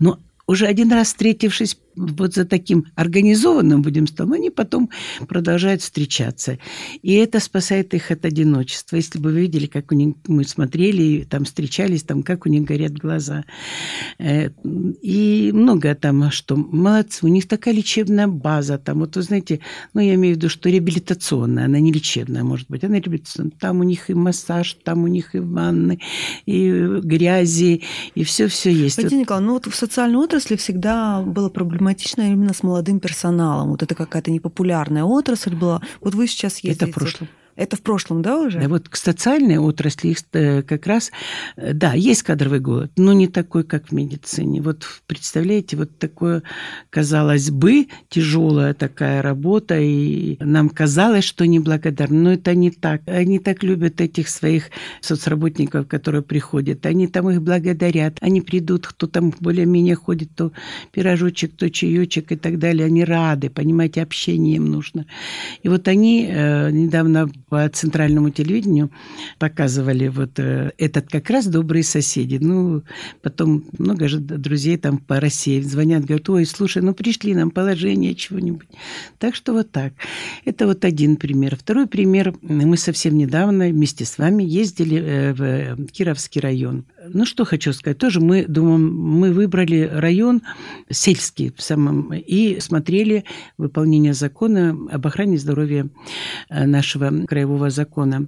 Но 0.00 0.18
уже 0.48 0.66
один 0.66 0.90
раз 0.90 1.06
встретившись 1.06 1.78
вот 1.96 2.34
за 2.34 2.44
таким 2.44 2.86
организованным, 2.94 3.82
будем 3.82 4.06
столом, 4.06 4.34
они 4.34 4.50
потом 4.50 4.90
продолжают 5.28 5.82
встречаться. 5.82 6.58
И 7.02 7.14
это 7.14 7.40
спасает 7.40 7.94
их 7.94 8.10
от 8.10 8.24
одиночества. 8.24 8.96
Если 8.96 9.18
бы 9.18 9.30
вы 9.30 9.40
видели, 9.40 9.66
как 9.66 9.92
у 9.92 9.94
них, 9.94 10.14
мы 10.26 10.44
смотрели, 10.44 11.24
там 11.24 11.44
встречались, 11.44 12.02
там, 12.02 12.22
как 12.22 12.46
у 12.46 12.48
них 12.48 12.64
горят 12.64 12.92
глаза. 12.92 13.44
Э, 14.18 14.50
и 15.02 15.50
много 15.52 15.94
там, 15.94 16.30
что 16.30 16.56
молодцы, 16.56 17.24
у 17.24 17.28
них 17.28 17.48
такая 17.48 17.74
лечебная 17.74 18.26
база. 18.26 18.78
Там, 18.78 19.00
вот 19.00 19.16
вы 19.16 19.22
знаете, 19.22 19.60
ну, 19.92 20.00
я 20.00 20.14
имею 20.14 20.34
в 20.34 20.38
виду, 20.38 20.48
что 20.48 20.68
реабилитационная, 20.68 21.66
она 21.66 21.80
не 21.80 21.92
лечебная, 21.92 22.44
может 22.44 22.68
быть, 22.68 22.84
она 22.84 22.96
реабилитационная. 22.96 23.52
Там 23.58 23.80
у 23.80 23.82
них 23.82 24.10
и 24.10 24.14
массаж, 24.14 24.76
там 24.84 25.04
у 25.04 25.06
них 25.06 25.34
и 25.34 25.38
ванны, 25.38 26.00
и 26.46 26.70
грязи, 27.02 27.82
и 28.14 28.24
все-все 28.24 28.70
есть. 28.72 28.98
Владимир 28.98 29.22
Николаевна, 29.22 29.46
ну 29.46 29.54
вот 29.54 29.66
в 29.66 29.74
социальной 29.74 30.18
отрасли 30.18 30.56
всегда 30.56 31.22
было 31.22 31.48
проблема 31.48 31.83
проблематично 31.84 32.32
именно 32.32 32.54
с 32.54 32.62
молодым 32.62 33.00
персоналом. 33.00 33.70
Вот 33.70 33.82
это 33.82 33.94
какая-то 33.94 34.30
непопулярная 34.30 35.04
отрасль 35.04 35.54
была. 35.54 35.82
Вот 36.00 36.14
вы 36.14 36.26
сейчас 36.26 36.60
ездите... 36.60 36.90
Это 36.90 36.94
прошлое. 36.94 37.28
Это 37.56 37.76
в 37.76 37.82
прошлом, 37.82 38.20
да, 38.22 38.38
уже? 38.38 38.60
Да, 38.60 38.68
вот 38.68 38.88
к 38.88 38.96
социальной 38.96 39.58
отрасли 39.58 40.16
э, 40.32 40.62
как 40.62 40.86
раз, 40.86 41.12
э, 41.56 41.72
да, 41.72 41.92
есть 41.92 42.22
кадровый 42.24 42.58
голод, 42.58 42.90
но 42.96 43.12
не 43.12 43.28
такой, 43.28 43.62
как 43.62 43.88
в 43.88 43.92
медицине. 43.92 44.60
Вот 44.60 44.84
представляете, 45.06 45.76
вот 45.76 45.96
такое, 45.98 46.42
казалось 46.90 47.50
бы, 47.50 47.86
тяжелая 48.08 48.74
такая 48.74 49.22
работа, 49.22 49.78
и 49.78 50.36
нам 50.40 50.68
казалось, 50.68 51.24
что 51.24 51.46
неблагодарны, 51.46 52.18
но 52.18 52.32
это 52.32 52.54
не 52.54 52.70
так. 52.70 53.02
Они 53.06 53.38
так 53.38 53.62
любят 53.62 54.00
этих 54.00 54.28
своих 54.28 54.70
соцработников, 55.00 55.86
которые 55.86 56.22
приходят, 56.22 56.84
они 56.86 57.06
там 57.06 57.30
их 57.30 57.40
благодарят, 57.40 58.18
они 58.20 58.40
придут, 58.40 58.86
кто 58.86 59.06
там 59.06 59.32
более-менее 59.38 59.94
ходит, 59.94 60.30
то 60.34 60.52
пирожочек, 60.90 61.54
то 61.56 61.70
чаечек 61.70 62.32
и 62.32 62.36
так 62.36 62.58
далее, 62.58 62.86
они 62.86 63.04
рады, 63.04 63.48
понимаете, 63.48 64.02
общение 64.02 64.56
им 64.56 64.70
нужно. 64.70 65.06
И 65.62 65.68
вот 65.68 65.86
они 65.86 66.26
э, 66.28 66.70
недавно 66.70 67.30
по 67.54 67.68
центральному 67.68 68.30
телевидению 68.30 68.90
показывали 69.38 70.08
вот 70.08 70.40
э, 70.40 70.72
этот 70.76 71.08
как 71.08 71.30
раз 71.30 71.46
«Добрые 71.46 71.84
соседи». 71.84 72.38
Ну, 72.40 72.82
потом 73.22 73.62
много 73.78 74.08
же 74.08 74.18
друзей 74.18 74.76
там 74.76 74.98
по 74.98 75.20
России 75.20 75.60
звонят, 75.60 76.04
говорят, 76.04 76.28
ой, 76.30 76.46
слушай, 76.46 76.82
ну 76.82 76.94
пришли 76.94 77.32
нам 77.32 77.52
положение 77.52 78.16
чего-нибудь. 78.16 78.66
Так 79.20 79.36
что 79.36 79.52
вот 79.52 79.70
так. 79.70 79.92
Это 80.44 80.66
вот 80.66 80.84
один 80.84 81.14
пример. 81.14 81.54
Второй 81.54 81.86
пример. 81.86 82.34
Мы 82.42 82.76
совсем 82.76 83.16
недавно 83.16 83.68
вместе 83.68 84.04
с 84.04 84.18
вами 84.18 84.42
ездили 84.42 85.00
э, 85.00 85.32
в 85.76 85.86
Кировский 85.92 86.40
район. 86.40 86.86
Ну, 87.06 87.24
что 87.24 87.44
хочу 87.44 87.72
сказать. 87.72 87.98
Тоже 87.98 88.20
мы, 88.20 88.46
думаем, 88.48 88.96
мы 88.96 89.32
выбрали 89.32 89.88
район 89.92 90.42
сельский 90.90 91.52
в 91.56 91.62
самом 91.62 92.12
и 92.14 92.58
смотрели 92.58 93.24
выполнение 93.58 94.14
закона 94.14 94.76
об 94.90 95.06
охране 95.06 95.38
здоровья 95.38 95.88
э, 96.48 96.66
нашего 96.66 97.12
краевого 97.44 97.70
закона. 97.70 98.26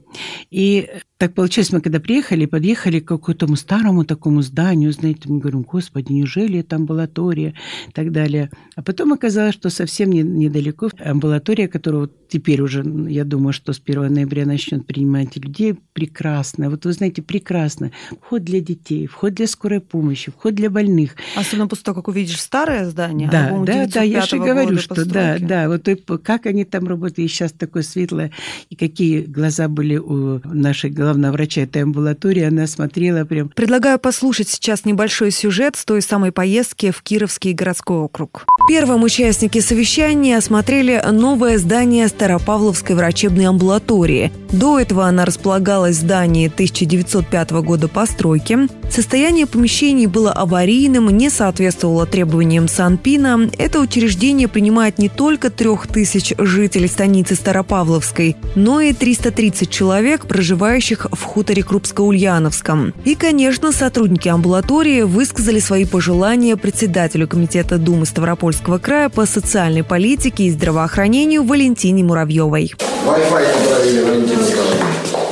И 0.50 0.88
так 1.18 1.32
получилось, 1.32 1.72
мы 1.72 1.80
когда 1.80 1.98
приехали, 1.98 2.44
подъехали 2.46 3.00
к 3.00 3.08
какому-то 3.08 3.56
старому 3.56 4.04
такому 4.04 4.42
зданию, 4.42 4.92
знаете, 4.92 5.22
мы 5.28 5.38
говорим, 5.38 5.62
господи, 5.62 6.12
неужели 6.12 6.60
это 6.60 6.76
амбулатория 6.76 7.54
и 7.88 7.92
так 7.92 8.12
далее. 8.12 8.50
А 8.74 8.82
потом 8.82 9.14
оказалось, 9.14 9.54
что 9.54 9.70
совсем 9.70 10.10
не, 10.10 10.22
недалеко 10.22 10.90
амбулатория, 10.98 11.68
которая 11.68 12.02
вот 12.02 12.28
теперь 12.28 12.60
уже, 12.60 12.84
я 13.08 13.24
думаю, 13.24 13.54
что 13.54 13.72
с 13.72 13.80
1 13.84 14.12
ноября 14.12 14.44
начнет 14.44 14.86
принимать 14.86 15.36
людей, 15.36 15.74
прекрасная. 15.94 16.68
Вот 16.68 16.84
вы 16.84 16.92
знаете, 16.92 17.22
прекрасно. 17.22 17.92
Вход 18.20 18.44
для 18.44 18.60
детей, 18.60 19.06
вход 19.06 19.34
для 19.34 19.46
скорой 19.46 19.80
помощи, 19.80 20.30
вход 20.30 20.54
для 20.54 20.68
больных. 20.68 21.16
Особенно 21.34 21.68
после 21.68 21.84
того, 21.84 21.96
как 21.96 22.08
увидишь 22.08 22.40
старое 22.40 22.84
здание. 22.90 23.30
Да, 23.30 23.56
а 23.56 23.64
да, 23.64 23.86
да, 23.86 24.02
я 24.02 24.20
же 24.20 24.36
говорю, 24.36 24.78
что 24.78 25.06
да, 25.06 25.38
да, 25.38 25.68
вот 25.68 25.88
как 26.22 26.46
они 26.46 26.64
там 26.64 26.86
работают, 26.86 27.20
и 27.20 27.28
сейчас 27.28 27.52
такое 27.52 27.82
светлое, 27.82 28.32
и 28.68 28.76
какие 28.76 29.22
глаза 29.22 29.68
были 29.68 29.96
у 29.96 30.40
нашей 30.44 30.90
главного 31.06 31.32
врача 31.34 31.60
этой 31.60 31.82
амбулатории, 31.82 32.42
она 32.42 32.66
смотрела 32.66 33.24
прям... 33.24 33.48
Предлагаю 33.50 34.00
послушать 34.00 34.48
сейчас 34.48 34.84
небольшой 34.84 35.30
сюжет 35.30 35.76
с 35.76 35.84
той 35.84 36.02
самой 36.02 36.32
поездки 36.32 36.90
в 36.90 37.00
Кировский 37.02 37.52
городской 37.52 37.98
округ. 37.98 38.44
Первым 38.68 39.04
участники 39.04 39.60
совещания 39.60 40.36
осмотрели 40.36 41.00
новое 41.12 41.58
здание 41.58 42.08
Старопавловской 42.08 42.96
врачебной 42.96 43.46
амбулатории. 43.46 44.32
До 44.50 44.80
этого 44.80 45.06
она 45.06 45.24
располагалась 45.24 45.96
в 45.96 46.00
здании 46.00 46.48
1905 46.48 47.50
года 47.52 47.86
постройки. 47.86 48.58
Состояние 48.90 49.46
помещений 49.46 50.06
было 50.06 50.32
аварийным, 50.32 51.08
не 51.10 51.30
соответствовало 51.30 52.06
требованиям 52.06 52.66
Санпина. 52.66 53.48
Это 53.58 53.78
учреждение 53.80 54.48
принимает 54.48 54.98
не 54.98 55.08
только 55.08 55.50
трех 55.50 55.86
тысяч 55.86 56.32
жителей 56.36 56.88
станицы 56.88 57.36
Старопавловской, 57.36 58.36
но 58.56 58.80
и 58.80 58.92
330 58.92 59.70
человек, 59.70 60.26
проживающих 60.26 60.95
в 60.98 61.22
хуторе 61.22 61.62
Крупско-Ульяновском. 61.62 62.92
И, 63.04 63.14
конечно, 63.14 63.72
сотрудники 63.72 64.28
амбулатории 64.28 65.02
высказали 65.02 65.58
свои 65.58 65.84
пожелания 65.84 66.56
председателю 66.56 67.28
Комитета 67.28 67.78
Думы 67.78 68.06
Ставропольского 68.06 68.78
края 68.78 69.08
по 69.08 69.26
социальной 69.26 69.84
политике 69.84 70.44
и 70.44 70.50
здравоохранению 70.50 71.44
Валентине 71.44 72.04
Муравьевой. 72.04 72.74
Wi-Fi 73.06 73.30
поправили, 73.30 74.02
Валентина 74.02 74.42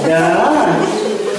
Да. 0.07 0.77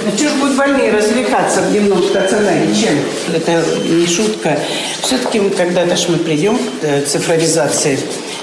Ну 0.04 0.12
что 0.16 0.28
ж 0.28 0.32
будут 0.34 0.56
больные 0.56 0.92
развлекаться 0.92 1.62
в 1.62 1.72
дневном 1.72 2.00
стационаре? 2.02 2.68
Чем? 2.74 2.94
Это 3.34 3.64
не 3.88 4.06
шутка. 4.06 4.58
Все-таки 5.02 5.40
когда-то 5.50 5.96
ж 5.96 6.06
мы 6.08 6.18
придем 6.18 6.56
к 6.80 7.06
цифровизации 7.06 7.98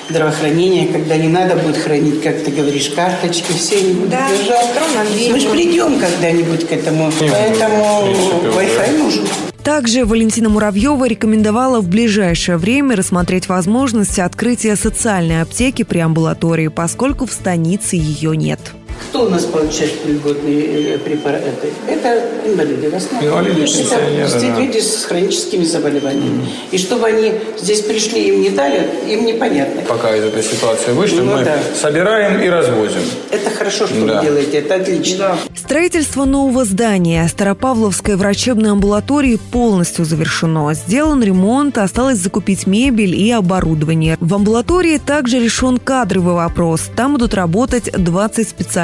здравоохранения, 0.09 0.87
когда 0.91 1.17
не 1.17 1.27
надо 1.27 1.55
будет 1.55 1.77
хранить, 1.77 2.21
как 2.21 2.43
ты 2.43 2.51
говоришь, 2.51 2.89
карточки, 2.89 3.51
все 3.53 3.81
не 3.81 3.93
будут 3.93 4.09
Да, 4.09 4.29
держать. 4.29 5.31
Мы 5.31 5.39
же 5.39 5.49
придем 5.49 5.99
когда-нибудь 5.99 6.67
к 6.67 6.71
этому. 6.71 7.11
Поэтому 7.19 8.07
Wi-Fi 8.55 8.97
нужен. 8.97 9.23
Также 9.63 10.03
Валентина 10.03 10.49
Муравьева 10.49 11.07
рекомендовала 11.07 11.79
в 11.79 11.87
ближайшее 11.87 12.57
время 12.57 12.97
рассмотреть 12.97 13.47
возможность 13.47 14.19
открытия 14.19 14.75
социальной 14.75 15.41
аптеки 15.41 15.83
при 15.83 15.99
амбулатории, 15.99 16.67
поскольку 16.67 17.25
в 17.25 17.31
станице 17.31 17.95
ее 17.95 18.35
нет. 18.35 18.59
Кто 19.09 19.25
у 19.25 19.29
нас 19.29 19.43
получает 19.45 19.93
льготные 20.05 20.95
э, 20.95 20.97
препараты? 20.97 21.69
Это 21.87 22.21
инвалиды 22.45 22.89
в 22.89 22.95
основном. 22.95 23.29
Инвалиды, 23.29 23.61
Это 23.63 23.77
пенсионеры, 23.77 24.29
да. 24.29 24.59
люди 24.59 24.79
с 24.79 25.05
хроническими 25.05 25.63
заболеваниями. 25.63 26.47
И 26.71 26.77
чтобы 26.77 27.07
они 27.07 27.33
здесь 27.61 27.81
пришли, 27.81 28.27
им 28.29 28.41
не 28.41 28.49
дали, 28.49 28.89
им 29.07 29.25
непонятно. 29.25 29.81
Пока 29.87 30.15
из 30.15 30.23
этой 30.23 30.43
ситуации 30.43 30.91
вышли, 30.93 31.21
Ну 31.21 31.37
мы 31.37 31.43
да. 31.45 31.57
собираем 31.79 32.41
и 32.41 32.49
развозим. 32.49 33.01
Это 33.31 33.49
хорошо, 33.51 33.85
что 33.87 34.05
Да. 34.05 34.19
вы 34.19 34.25
делаете, 34.25 34.57
это 34.57 34.75
отлично. 34.75 35.37
Строительство 35.55 36.25
нового 36.25 36.65
здания 36.65 37.27
Старопавловской 37.27 38.15
врачебной 38.15 38.71
амбулатории 38.71 39.39
полностью 39.51 40.05
завершено. 40.05 40.73
Сделан 40.73 41.23
ремонт, 41.23 41.77
осталось 41.77 42.17
закупить 42.17 42.67
мебель 42.67 43.15
и 43.15 43.31
оборудование. 43.31 44.17
В 44.19 44.33
амбулатории 44.33 44.97
также 44.97 45.39
решен 45.39 45.77
кадровый 45.77 46.33
вопрос. 46.35 46.89
Там 46.95 47.13
будут 47.13 47.33
работать 47.33 47.91
20 47.91 48.47
специалистов, 48.47 48.82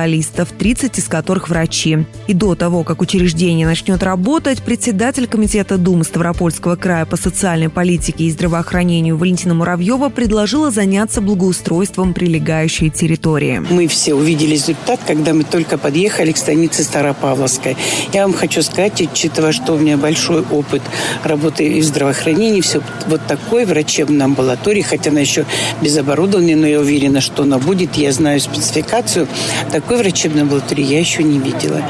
30 0.51 0.97
из 0.97 1.07
которых 1.07 1.49
врачи. 1.49 2.05
И 2.27 2.33
до 2.33 2.55
того, 2.55 2.83
как 2.83 3.01
учреждение 3.01 3.65
начнет 3.65 4.03
работать, 4.03 4.61
председатель 4.61 5.27
Комитета 5.27 5.77
Думы 5.77 6.03
Ставропольского 6.03 6.75
края 6.75 7.05
по 7.05 7.17
социальной 7.17 7.69
политике 7.69 8.25
и 8.25 8.31
здравоохранению 8.31 9.17
Валентина 9.17 9.53
Муравьева 9.53 10.09
предложила 10.09 10.71
заняться 10.71 11.21
благоустройством 11.21 12.13
прилегающей 12.13 12.89
территории. 12.89 13.63
Мы 13.69 13.87
все 13.87 14.13
увидели 14.13 14.51
результат, 14.51 14.99
когда 15.07 15.33
мы 15.33 15.43
только 15.43 15.77
подъехали 15.77 16.31
к 16.31 16.37
станице 16.37 16.83
Старопавловской. 16.83 17.77
Я 18.13 18.23
вам 18.23 18.33
хочу 18.33 18.61
сказать, 18.61 19.01
учитывая, 19.01 19.51
что 19.51 19.73
у 19.73 19.77
меня 19.77 19.97
большой 19.97 20.41
опыт 20.41 20.81
работы 21.23 21.79
в 21.79 21.83
здравоохранении, 21.83 22.61
все 22.61 22.81
вот 23.07 23.21
такой 23.27 23.65
врачебной 23.65 24.25
амбулатории, 24.25 24.81
хотя 24.81 25.09
она 25.11 25.21
еще 25.21 25.45
без 25.81 25.97
оборудования, 25.97 26.55
но 26.55 26.67
я 26.67 26.79
уверена, 26.79 27.21
что 27.21 27.43
она 27.43 27.57
будет, 27.57 27.95
я 27.95 28.11
знаю 28.11 28.39
спецификацию, 28.39 29.27
такой 29.89 30.03
врачебной 30.03 30.43
амбулатории 30.43 30.85
я 30.85 30.99
еще 30.99 31.23
не 31.23 31.39
видела. 31.39 31.81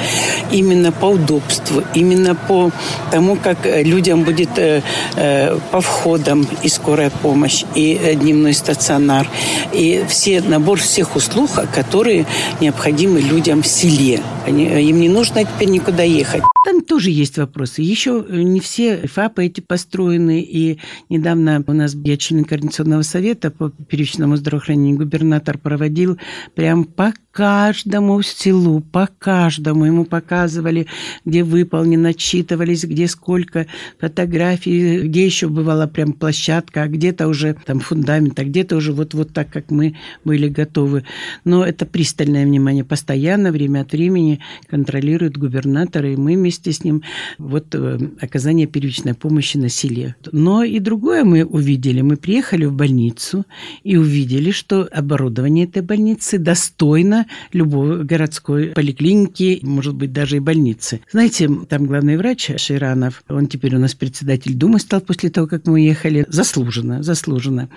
Именно 0.52 0.94
по 0.94 1.08
удобству, 1.08 1.84
именно 1.94 2.34
по 2.34 2.72
тому, 3.12 3.36
как 3.36 3.66
э, 3.66 3.84
людям 3.84 4.24
будет 4.24 4.58
э, 4.58 4.82
э, 5.18 5.60
по 5.72 5.82
входам 5.82 6.48
и 6.64 6.70
скорая 6.70 7.10
помощь, 7.10 7.66
и 7.76 8.00
э, 8.02 8.16
дневной 8.16 8.54
стационар, 8.54 9.28
и 9.74 10.06
все 10.08 10.40
набор 10.40 10.80
всех 10.80 11.18
услуг, 11.18 11.50
которые 11.74 12.26
необходимы 12.62 13.20
людям 13.20 13.64
в 13.64 13.68
селе. 13.68 14.22
Они, 14.50 14.66
э, 14.66 14.82
им 14.82 15.00
не 15.00 15.10
нужно 15.10 15.46
теперь 15.46 15.70
никуда 15.70 16.02
ехать. 16.02 16.42
Там 16.66 16.82
тоже 16.82 17.12
есть 17.12 17.38
вопросы. 17.38 17.84
Еще 17.84 18.26
э, 18.28 18.42
не 18.42 18.60
все 18.60 19.08
ФАПы 19.08 19.46
эти 19.46 19.62
построены. 19.62 20.42
И 20.42 20.80
недавно 21.08 21.64
у 21.68 21.74
нас, 21.74 21.96
я 22.04 22.18
член 22.18 22.44
Координационного 22.44 23.04
совета 23.04 23.52
по 23.52 23.70
первичному 23.70 24.38
здравоохранению, 24.38 24.98
губернатор 24.98 25.60
проводил 25.60 26.18
прям 26.56 26.84
по 26.84 27.14
каждому 27.32 28.22
селу, 28.24 28.82
по 28.82 29.08
каждому. 29.20 29.86
Ему 29.86 30.04
показывали, 30.04 30.88
где 31.26 31.44
выполнено, 31.44 32.10
отчитывались, 32.10 32.84
где 32.84 33.08
сколько 33.08 33.68
фотографий, 34.00 35.02
где 35.02 35.26
еще 35.26 35.48
бывала 35.48 35.86
прям 35.86 36.14
площадка, 36.14 36.84
а 36.84 36.88
где-то 36.88 37.28
уже 37.28 37.56
там 37.66 37.80
фундамент, 37.80 38.40
а 38.40 38.44
где-то 38.44 38.76
уже 38.76 38.94
вот, 38.94 39.14
вот 39.14 39.32
так, 39.32 39.50
как 39.52 39.70
мы 39.70 39.96
были 40.26 40.50
готовы. 40.50 41.06
Но 41.46 41.64
это 41.64 41.86
пристальное 41.86 42.46
внимание. 42.46 42.84
Постоянно, 42.84 43.52
время 43.52 43.82
от 43.82 43.92
времени 43.92 44.39
контролирует 44.68 45.38
губернатор, 45.38 46.06
и 46.06 46.16
мы 46.16 46.36
вместе 46.36 46.72
с 46.72 46.84
ним 46.84 47.04
вот 47.38 47.74
э, 47.74 48.00
оказание 48.22 48.68
первичной 48.68 49.14
помощи 49.14 49.58
на 49.58 49.70
селе. 49.70 50.16
Но 50.32 50.64
и 50.64 50.80
другое 50.80 51.24
мы 51.24 51.44
увидели. 51.44 52.02
Мы 52.02 52.18
приехали 52.18 52.66
в 52.66 52.74
больницу 52.74 53.46
и 53.84 53.98
увидели, 53.98 54.52
что 54.52 54.88
оборудование 54.92 55.66
этой 55.66 55.82
больницы 55.82 56.38
достойно 56.38 57.26
любой 57.54 58.04
городской 58.04 58.68
поликлиники, 58.68 59.60
может 59.64 59.96
быть, 59.96 60.14
даже 60.14 60.38
и 60.38 60.40
больницы. 60.40 61.02
Знаете, 61.12 61.50
там 61.68 61.86
главный 61.86 62.18
врач 62.18 62.52
Ширанов, 62.58 63.24
он 63.30 63.48
теперь 63.48 63.76
у 63.76 63.80
нас 63.80 63.94
председатель 63.94 64.56
Думы 64.56 64.80
стал 64.80 65.02
после 65.02 65.30
того, 65.30 65.48
как 65.48 65.66
мы 65.68 65.74
уехали. 65.74 66.26
Заслуженно, 66.28 67.02
заслуженно. 67.04 67.70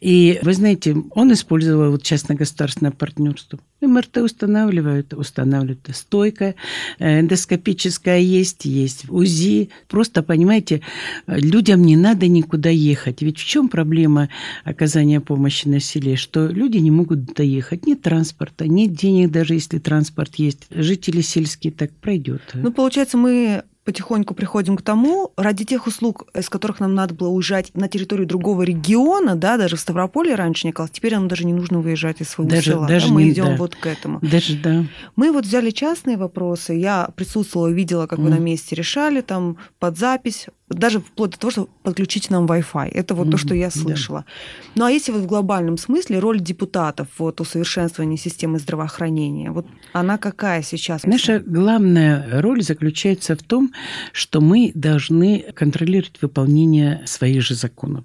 И 0.00 0.38
вы 0.42 0.52
знаете, 0.52 0.96
он 1.10 1.32
использовал 1.32 1.90
вот 1.90 2.02
частно-государственное 2.02 2.92
партнерство. 2.92 3.58
МРТ 3.80 4.18
устанавливают, 4.18 5.12
устанавливают 5.12 5.88
стойка, 5.92 6.54
э, 6.98 7.20
эндоскопическая 7.20 8.18
есть, 8.18 8.64
есть 8.64 9.08
УЗИ. 9.10 9.70
Просто, 9.88 10.22
понимаете, 10.22 10.82
людям 11.26 11.82
не 11.82 11.96
надо 11.96 12.26
никуда 12.26 12.70
ехать. 12.70 13.22
Ведь 13.22 13.38
в 13.38 13.44
чем 13.44 13.68
проблема 13.68 14.28
оказания 14.64 15.20
помощи 15.20 15.68
на 15.68 15.80
селе? 15.80 16.16
Что 16.16 16.46
люди 16.46 16.78
не 16.78 16.90
могут 16.90 17.34
доехать. 17.34 17.86
Нет 17.86 18.02
транспорта, 18.02 18.66
нет 18.66 18.92
денег, 18.92 19.30
даже 19.30 19.54
если 19.54 19.78
транспорт 19.78 20.36
есть. 20.36 20.66
Жители 20.70 21.20
сельские 21.20 21.72
так 21.72 21.92
пройдет. 21.92 22.42
Ну, 22.54 22.72
получается, 22.72 23.16
мы 23.16 23.62
потихоньку 23.86 24.34
приходим 24.34 24.76
к 24.76 24.82
тому, 24.82 25.32
ради 25.36 25.64
тех 25.64 25.86
услуг, 25.86 26.26
из 26.34 26.50
которых 26.50 26.80
нам 26.80 26.94
надо 26.94 27.14
было 27.14 27.28
уезжать 27.28 27.70
на 27.74 27.88
территорию 27.88 28.26
другого 28.26 28.62
региона, 28.62 29.36
да, 29.36 29.56
даже 29.56 29.76
в 29.76 29.80
Ставрополе 29.80 30.34
раньше 30.34 30.66
не 30.66 30.72
казалось, 30.72 30.90
теперь 30.90 31.14
нам 31.14 31.28
даже 31.28 31.46
не 31.46 31.52
нужно 31.52 31.80
выезжать 31.80 32.20
из 32.20 32.28
своего 32.28 32.50
даже, 32.50 32.72
села. 32.72 32.88
Даже 32.88 33.08
да, 33.08 33.14
мы 33.14 33.22
не, 33.22 33.30
идем 33.30 33.46
да. 33.46 33.56
вот 33.56 33.76
к 33.76 33.86
этому. 33.86 34.18
Даже 34.20 34.56
да. 34.56 34.84
Мы 35.14 35.30
вот 35.30 35.46
взяли 35.46 35.70
частные 35.70 36.16
вопросы, 36.16 36.74
я 36.74 37.08
присутствовала, 37.14 37.68
видела, 37.68 38.08
как 38.08 38.18
mm. 38.18 38.22
вы 38.22 38.30
на 38.30 38.38
месте 38.38 38.74
решали, 38.74 39.20
там 39.20 39.56
под 39.78 39.96
запись, 39.96 40.48
даже 40.68 41.00
вплоть 41.00 41.32
до 41.32 41.38
того, 41.38 41.50
что 41.50 41.68
подключить 41.82 42.30
нам 42.30 42.46
Wi-Fi. 42.46 42.88
Это 42.88 43.14
вот 43.14 43.28
mm-hmm. 43.28 43.30
то, 43.30 43.36
что 43.36 43.54
я 43.54 43.70
слышала. 43.70 44.24
Да. 44.26 44.72
Ну 44.74 44.84
а 44.86 44.90
если 44.90 45.12
вот 45.12 45.22
в 45.22 45.26
глобальном 45.26 45.78
смысле 45.78 46.18
роль 46.18 46.40
депутатов 46.40 47.08
вот 47.18 47.40
усовершенствования 47.40 48.16
системы 48.16 48.58
здравоохранения, 48.58 49.50
вот 49.50 49.66
она 49.92 50.18
какая 50.18 50.62
сейчас? 50.62 51.04
Наша 51.04 51.40
главная 51.40 52.40
роль 52.40 52.62
заключается 52.62 53.36
в 53.36 53.42
том, 53.42 53.72
что 54.12 54.40
мы 54.40 54.72
должны 54.74 55.44
контролировать 55.54 56.20
выполнение 56.20 57.02
своих 57.06 57.42
же 57.42 57.54
законов. 57.54 58.04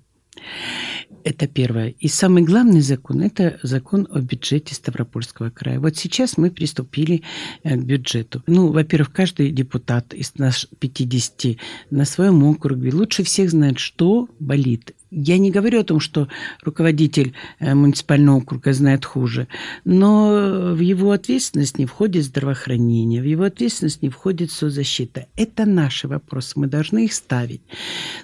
Это 1.24 1.48
первое. 1.48 1.90
И 2.00 2.08
самый 2.08 2.44
главный 2.44 2.82
закон– 2.82 3.22
это 3.24 3.60
закон 3.64 4.08
о 4.12 4.20
бюджете 4.20 4.74
Ставропольского 4.74 5.50
края. 5.50 5.80
Вот 5.80 5.96
сейчас 5.98 6.38
мы 6.38 6.50
приступили 6.50 7.22
э, 7.64 7.76
к 7.76 7.84
бюджету. 7.84 8.42
Ну, 8.48 8.72
во-первых, 8.72 9.12
каждый 9.14 9.52
депутат 9.52 10.14
из 10.14 10.38
нас 10.38 10.68
50 10.80 11.58
на 11.92 12.06
своем 12.06 12.44
округе 12.44 12.92
лучше 12.92 13.24
всех 13.24 13.52
знает, 13.52 13.78
что 13.78 14.30
болит 14.40 14.96
я 15.12 15.38
не 15.38 15.52
говорю 15.52 15.82
о 15.82 15.84
том, 15.84 16.00
что 16.00 16.30
руководитель 16.64 17.34
э, 17.60 17.76
муниципального 17.76 18.38
округа 18.38 18.72
знает 18.72 19.04
хуже, 19.04 19.48
но 19.84 20.74
в 20.74 20.80
его 20.80 21.12
ответственность 21.12 21.78
не 21.78 21.86
входит 21.86 22.24
здравоохранение, 22.24 23.22
в 23.22 23.26
его 23.26 23.44
ответственность 23.44 24.02
не 24.02 24.10
входит 24.10 24.52
соцзащита. 24.52 25.28
Это 25.36 25.66
наши 25.66 26.08
вопросы, 26.08 26.54
мы 26.56 26.68
должны 26.68 27.06
их 27.06 27.14
ставить. 27.14 27.62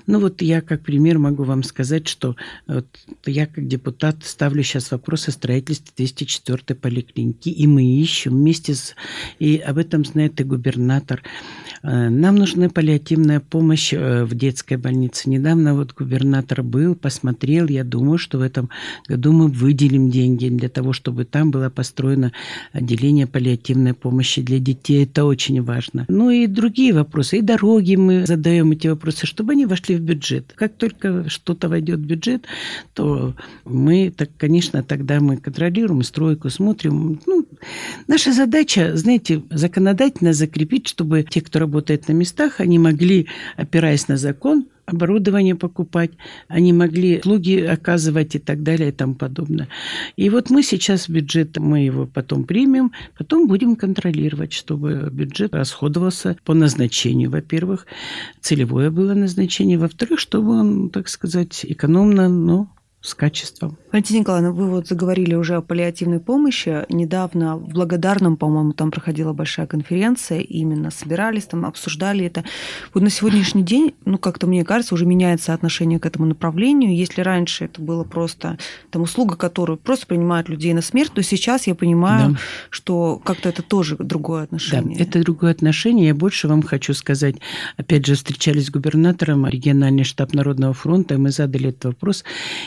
Ну 0.07 0.21
вот 0.21 0.41
я 0.41 0.61
как 0.61 0.81
пример 0.83 1.19
могу 1.19 1.43
вам 1.43 1.63
сказать, 1.63 2.07
что 2.07 2.37
вот 2.67 2.87
я 3.25 3.47
как 3.47 3.67
депутат 3.67 4.23
ставлю 4.23 4.63
сейчас 4.63 4.91
вопрос 4.91 5.27
о 5.27 5.31
строительстве 5.31 6.05
204-й 6.05 6.75
поликлиники, 6.75 7.49
и 7.49 7.67
мы 7.67 7.83
ищем 7.83 8.31
вместе 8.31 8.75
с... 8.75 8.95
И 9.39 9.57
об 9.57 9.77
этом 9.77 10.05
знает 10.05 10.39
и 10.39 10.45
губернатор. 10.45 11.21
Э, 11.83 12.07
нам 12.07 12.37
нужна 12.37 12.69
паллиативная 12.69 13.41
помощь 13.41 13.91
э, 13.93 14.23
в 14.23 14.35
детской 14.35 14.77
больнице. 14.77 15.29
Недавно 15.29 15.75
вот 15.75 15.93
губернатор 15.93 16.63
был 16.63 16.76
был, 16.77 16.93
посмотрел. 16.93 17.67
Я 17.67 17.83
думаю, 17.83 18.19
что 18.19 18.37
в 18.37 18.41
этом 18.41 18.69
году 19.07 19.31
мы 19.31 19.47
выделим 19.47 20.11
деньги 20.11 20.47
для 20.49 20.69
того, 20.69 20.93
чтобы 20.93 21.25
там 21.25 21.49
было 21.49 21.71
построено 21.71 22.31
отделение 22.71 23.25
паллиативной 23.25 23.95
помощи 23.95 24.43
для 24.43 24.59
детей. 24.59 25.03
Это 25.05 25.25
очень 25.25 25.63
важно. 25.63 26.05
Ну 26.07 26.29
и 26.29 26.45
другие 26.45 26.93
вопросы. 26.93 27.39
И 27.39 27.41
дороги 27.41 27.95
мы 27.95 28.27
задаем 28.27 28.71
эти 28.71 28.87
вопросы, 28.89 29.25
чтобы 29.25 29.53
они 29.53 29.65
вошли 29.65 29.95
в 29.95 30.01
бюджет. 30.01 30.53
Как 30.55 30.73
только 30.73 31.27
что-то 31.29 31.67
войдет 31.67 31.99
в 31.99 32.05
бюджет, 32.05 32.45
то 32.93 33.33
мы, 33.65 34.13
так, 34.15 34.29
конечно, 34.37 34.83
тогда 34.83 35.19
мы 35.19 35.37
контролируем 35.37 36.03
стройку, 36.03 36.51
смотрим. 36.51 37.19
Ну, 37.25 37.47
наша 38.07 38.33
задача, 38.33 38.95
знаете, 38.95 39.41
законодательно 39.49 40.33
закрепить, 40.33 40.87
чтобы 40.87 41.25
те, 41.27 41.41
кто 41.41 41.57
работает 41.57 42.07
на 42.07 42.13
местах, 42.13 42.59
они 42.59 42.77
могли, 42.77 43.25
опираясь 43.55 44.07
на 44.07 44.17
закон, 44.17 44.67
оборудование 44.87 45.55
покупать, 45.55 46.11
они 46.47 46.71
могли 46.71 47.19
услуги 47.19 47.59
оказывать 47.59 48.35
и 48.35 48.39
так 48.39 48.63
далее 48.63 48.89
и 48.89 48.91
тому 48.93 49.15
подобное. 49.15 49.67
И 50.15 50.29
вот 50.29 50.49
мы 50.49 50.63
сейчас 50.63 51.09
бюджет, 51.09 51.57
мы 51.57 51.81
его 51.81 52.07
потом 52.07 52.45
примем, 52.45 52.93
потом 53.17 53.47
будем 53.47 53.75
контролировать, 53.75 54.53
чтобы 54.53 55.09
бюджет 55.11 55.53
расходовался 55.53 56.37
по 56.45 56.53
назначению, 56.53 57.29
во-первых, 57.29 57.85
целевое 58.39 58.89
было 58.89 59.13
назначение, 59.13 59.77
во-вторых, 59.77 60.19
чтобы 60.19 60.51
он, 60.59 60.89
так 60.89 61.09
сказать, 61.09 61.65
экономно, 61.67 62.29
но 62.29 62.69
с 63.01 63.13
качеством. 63.13 63.77
Валентина 63.91 64.19
Николаевна, 64.19 64.51
вы 64.51 64.69
вот 64.69 64.87
заговорили 64.87 65.35
уже 65.35 65.55
о 65.55 65.61
паллиативной 65.61 66.19
помощи. 66.19 66.83
Недавно 66.89 67.55
в 67.55 67.69
Благодарном, 67.69 68.37
по-моему, 68.37 68.73
там 68.73 68.89
проходила 68.89 69.33
большая 69.33 69.67
конференция, 69.67 70.39
именно 70.39 70.89
собирались 70.89 71.45
там, 71.45 71.63
обсуждали 71.63 72.25
это. 72.25 72.43
Вот 72.93 73.03
на 73.03 73.11
сегодняшний 73.11 73.61
день, 73.61 73.93
ну, 74.05 74.17
как-то 74.17 74.47
мне 74.47 74.65
кажется, 74.65 74.95
уже 74.95 75.05
меняется 75.05 75.53
отношение 75.53 75.99
к 75.99 76.05
этому 76.07 76.25
направлению. 76.25 76.95
Если 76.95 77.21
раньше 77.21 77.65
это 77.65 77.81
было 77.81 78.03
просто 78.03 78.57
там 78.89 79.03
услуга, 79.03 79.35
которую 79.35 79.77
просто 79.77 80.07
принимают 80.07 80.49
людей 80.49 80.73
на 80.73 80.81
смерть, 80.81 81.11
то 81.13 81.21
сейчас 81.21 81.67
я 81.67 81.75
понимаю, 81.75 82.31
да. 82.31 82.37
что 82.71 83.21
как-то 83.23 83.49
это 83.49 83.61
тоже 83.61 83.95
другое 83.99 84.43
отношение. 84.43 84.97
Да, 84.97 85.03
это 85.03 85.21
другое 85.21 85.51
отношение. 85.51 86.07
Я 86.07 86.15
больше 86.15 86.47
вам 86.47 86.63
хочу 86.63 86.95
сказать. 86.95 87.35
Опять 87.77 88.07
же, 88.07 88.15
встречались 88.15 88.65
с 88.65 88.71
губернатором, 88.71 89.45
региональный 89.45 90.03
штаб 90.03 90.33
Народного 90.33 90.73
фронта, 90.73 91.13
и 91.13 91.17
мы 91.17 91.29
задали 91.29 91.69
этот 91.69 91.85
вопрос. 91.85 92.23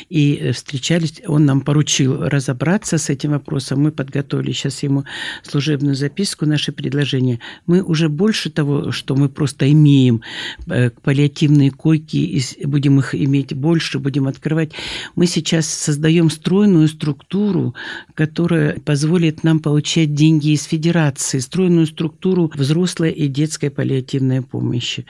И 0.08 0.19
встречались, 0.52 1.22
он 1.26 1.44
нам 1.44 1.60
поручил 1.60 2.28
разобраться 2.28 2.98
с 2.98 3.10
этим 3.10 3.30
вопросом. 3.30 3.80
Мы 3.80 3.92
подготовили 3.92 4.52
сейчас 4.52 4.82
ему 4.82 5.04
служебную 5.42 5.94
записку, 5.94 6.46
наши 6.46 6.72
предложения. 6.72 7.38
Мы 7.66 7.82
уже 7.82 8.08
больше 8.08 8.50
того, 8.50 8.92
что 8.92 9.16
мы 9.16 9.28
просто 9.28 9.70
имеем 9.72 10.22
э, 10.66 10.90
паллиативные 10.90 11.70
койки, 11.70 12.16
и 12.16 12.66
будем 12.66 12.98
их 12.98 13.14
иметь 13.14 13.54
больше, 13.54 13.98
будем 13.98 14.26
открывать. 14.26 14.72
Мы 15.16 15.26
сейчас 15.26 15.66
создаем 15.66 16.30
стройную 16.30 16.88
структуру, 16.88 17.74
которая 18.14 18.78
позволит 18.80 19.44
нам 19.44 19.60
получать 19.60 20.14
деньги 20.14 20.52
из 20.52 20.64
федерации, 20.64 21.38
стройную 21.38 21.86
структуру 21.86 22.50
взрослой 22.54 23.12
и 23.12 23.28
детской 23.28 23.70
паллиативной 23.70 24.42
помощи. 24.42 25.06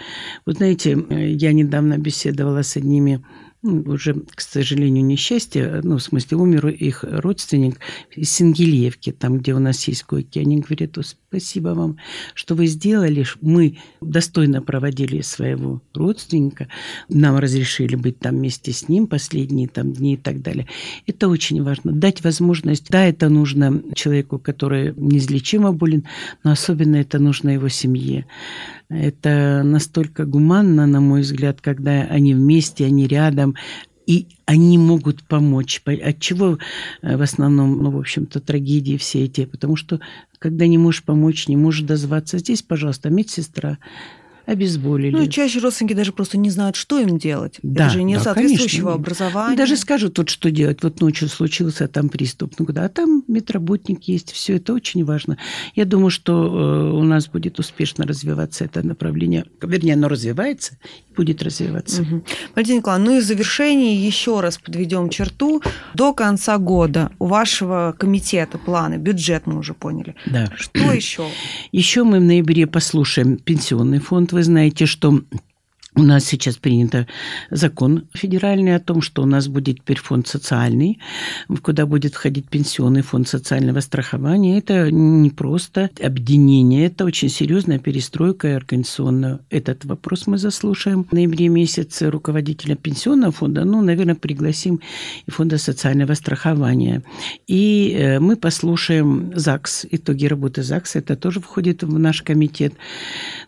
Вот 0.46 0.56
знаете, 0.56 0.98
э, 1.08 1.30
я 1.32 1.52
недавно 1.52 1.98
беседовала 1.98 2.62
с 2.62 2.76
одними 2.76 3.22
уже, 3.62 4.14
к 4.14 4.40
сожалению, 4.40 5.04
несчастье, 5.04 5.80
ну, 5.82 5.98
в 5.98 6.02
смысле, 6.02 6.38
умер 6.38 6.68
их 6.68 7.04
родственник 7.04 7.78
из 8.14 8.30
Сингелевки, 8.30 9.12
там, 9.12 9.38
где 9.38 9.54
у 9.54 9.58
нас 9.58 9.86
есть 9.86 10.04
койки. 10.04 10.38
Они 10.38 10.60
говорят, 10.60 10.96
спасибо 11.30 11.68
вам, 11.68 11.96
что 12.34 12.56
вы 12.56 12.66
сделали. 12.66 13.24
Мы 13.40 13.78
достойно 14.00 14.62
проводили 14.62 15.20
своего 15.20 15.80
родственника. 15.94 16.66
Нам 17.08 17.38
разрешили 17.38 17.94
быть 17.94 18.18
там 18.18 18.36
вместе 18.36 18.72
с 18.72 18.88
ним 18.88 19.06
последние 19.06 19.68
там 19.68 19.92
дни 19.92 20.14
и 20.14 20.16
так 20.16 20.42
далее. 20.42 20.66
Это 21.06 21.28
очень 21.28 21.62
важно. 21.62 21.92
Дать 21.92 22.24
возможность, 22.24 22.88
да, 22.90 23.06
это 23.06 23.28
нужно 23.28 23.80
человеку, 23.94 24.40
который 24.40 24.92
неизлечимо 24.96 25.72
болен, 25.72 26.04
но 26.42 26.50
особенно 26.50 26.96
это 26.96 27.20
нужно 27.20 27.50
его 27.50 27.68
семье. 27.68 28.26
Это 28.88 29.62
настолько 29.64 30.24
гуманно, 30.24 30.84
на 30.88 31.00
мой 31.00 31.20
взгляд, 31.20 31.60
когда 31.60 32.02
они 32.10 32.34
вместе, 32.34 32.86
они 32.86 33.06
рядом, 33.06 33.54
и 34.10 34.26
они 34.44 34.76
могут 34.76 35.22
помочь. 35.22 35.80
От 35.86 36.18
чего 36.18 36.58
э, 37.00 37.16
в 37.16 37.22
основном, 37.22 37.80
ну, 37.80 37.90
в 37.92 37.98
общем-то, 37.98 38.40
трагедии 38.40 38.96
все 38.96 39.26
эти? 39.26 39.44
Потому 39.44 39.76
что, 39.76 40.00
когда 40.40 40.66
не 40.66 40.78
можешь 40.78 41.04
помочь, 41.04 41.46
не 41.46 41.56
можешь 41.56 41.82
дозваться, 41.82 42.38
здесь, 42.38 42.60
пожалуйста, 42.60 43.08
медсестра, 43.08 43.78
обезболили. 44.50 45.12
Ну, 45.12 45.22
и 45.22 45.28
чаще 45.28 45.60
родственники 45.60 45.94
даже 45.94 46.12
просто 46.12 46.36
не 46.36 46.50
знают, 46.50 46.74
что 46.74 46.98
им 46.98 47.18
делать. 47.18 47.58
Да, 47.62 47.84
Это 47.86 47.94
же 47.94 48.02
не 48.02 48.16
да, 48.16 48.20
соответствующего 48.20 48.92
конечно. 48.92 48.92
образования. 48.92 49.56
Даже 49.56 49.76
скажут, 49.76 50.18
вот 50.18 50.28
что 50.28 50.50
делать. 50.50 50.82
Вот 50.82 51.00
ночью 51.00 51.28
случился 51.28 51.86
там 51.86 52.08
приступ. 52.08 52.54
Ну, 52.58 52.66
куда? 52.66 52.84
А 52.84 52.88
там 52.88 53.22
медработник 53.28 54.04
есть. 54.04 54.32
Все 54.32 54.56
это 54.56 54.74
очень 54.74 55.04
важно. 55.04 55.38
Я 55.76 55.84
думаю, 55.84 56.10
что 56.10 56.32
э, 56.32 56.92
у 56.92 57.02
нас 57.04 57.28
будет 57.28 57.58
успешно 57.60 58.04
развиваться 58.06 58.64
это 58.64 58.84
направление. 58.84 59.44
Вернее, 59.62 59.94
оно 59.94 60.08
развивается 60.08 60.78
и 61.10 61.14
будет 61.14 61.42
развиваться. 61.42 62.02
Угу. 62.02 62.24
Валентина 62.56 62.78
Николаевна, 62.78 63.10
ну 63.10 63.16
и 63.18 63.20
в 63.20 63.24
завершении 63.24 63.96
еще 63.96 64.40
раз 64.40 64.58
подведем 64.58 65.10
черту. 65.10 65.62
До 65.94 66.12
конца 66.12 66.58
года 66.58 67.12
у 67.18 67.26
вашего 67.26 67.94
комитета 67.96 68.58
планы, 68.58 68.96
бюджет 68.96 69.46
мы 69.46 69.58
уже 69.58 69.74
поняли. 69.74 70.16
Да. 70.26 70.50
Что 70.56 70.92
еще? 70.92 71.28
Еще 71.72 72.04
мы 72.04 72.18
в 72.18 72.22
ноябре 72.22 72.66
послушаем 72.66 73.36
пенсионный 73.36 74.00
фонд 74.00 74.32
вы 74.40 74.44
знаете, 74.44 74.87
что 74.87 75.20
У 75.96 76.03
нас 76.03 76.24
сейчас 76.24 76.57
принят 76.57 77.09
закон 77.50 78.05
федеральный 78.14 78.76
о 78.76 78.81
том, 78.81 79.03
что 79.03 79.22
у 79.22 79.26
нас 79.26 79.48
будет 79.48 79.81
теперь 79.81 79.98
фонд 79.98 80.29
социальный, 80.29 81.00
куда 81.62 81.85
будет 81.85 82.14
входить 82.14 82.48
пенсионный 82.48 83.03
фонд 83.03 83.26
социального 83.26 83.81
страхования. 83.81 84.59
Это 84.59 84.88
не 84.92 85.31
просто 85.31 85.90
объединение, 86.00 86.87
это 86.87 87.05
очень 87.05 87.29
серьезная 87.29 87.81
перестройка 87.81 88.55
организационная. 88.55 89.40
Этот 89.50 89.85
вопрос 89.85 90.29
мы 90.29 90.38
заслушаем. 90.38 91.05
В 91.05 91.12
ноябре 91.12 91.48
месяце 91.48 92.09
руководителя 92.09 92.76
пенсионного 92.76 93.33
фонда, 93.33 93.64
ну, 93.64 93.83
наверное, 93.83 94.14
пригласим 94.14 94.81
и 95.26 95.31
фонда 95.33 95.59
социального 95.59 96.14
страхования. 96.14 97.03
И 97.48 97.96
э, 97.98 98.20
мы 98.20 98.37
послушаем 98.37 99.33
ЗАГС, 99.35 99.87
итоги 99.90 100.26
работы 100.26 100.62
ЗАГСа, 100.62 101.00
это 101.00 101.16
тоже 101.16 101.40
входит 101.40 101.83
в 101.83 101.98
наш 101.98 102.22
комитет. 102.22 102.74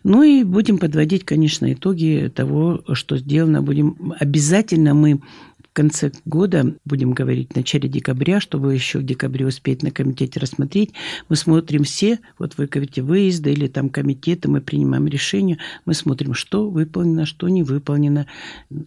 Ну 0.03 0.23
и 0.23 0.43
будем 0.43 0.77
подводить, 0.77 1.23
конечно, 1.23 1.71
итоги 1.71 2.32
того, 2.33 2.83
что 2.93 3.17
сделано. 3.17 3.61
Будем 3.61 4.13
обязательно 4.19 4.93
мы 4.93 5.21
конце 5.73 6.11
года, 6.25 6.75
будем 6.85 7.11
говорить 7.13 7.51
в 7.51 7.55
начале 7.55 7.89
декабря, 7.89 8.39
чтобы 8.39 8.73
еще 8.73 8.99
в 8.99 9.03
декабре 9.03 9.45
успеть 9.45 9.83
на 9.83 9.91
комитете 9.91 10.39
рассмотреть, 10.39 10.93
мы 11.29 11.35
смотрим 11.35 11.83
все, 11.83 12.19
вот 12.39 12.53
вы 12.57 12.67
говорите, 12.67 13.01
выезды 13.01 13.51
или 13.51 13.67
там 13.67 13.89
комитеты, 13.89 14.49
мы 14.49 14.61
принимаем 14.61 15.07
решение, 15.07 15.57
мы 15.85 15.93
смотрим, 15.93 16.33
что 16.33 16.69
выполнено, 16.69 17.25
что 17.25 17.49
не 17.49 17.63
выполнено. 17.63 18.27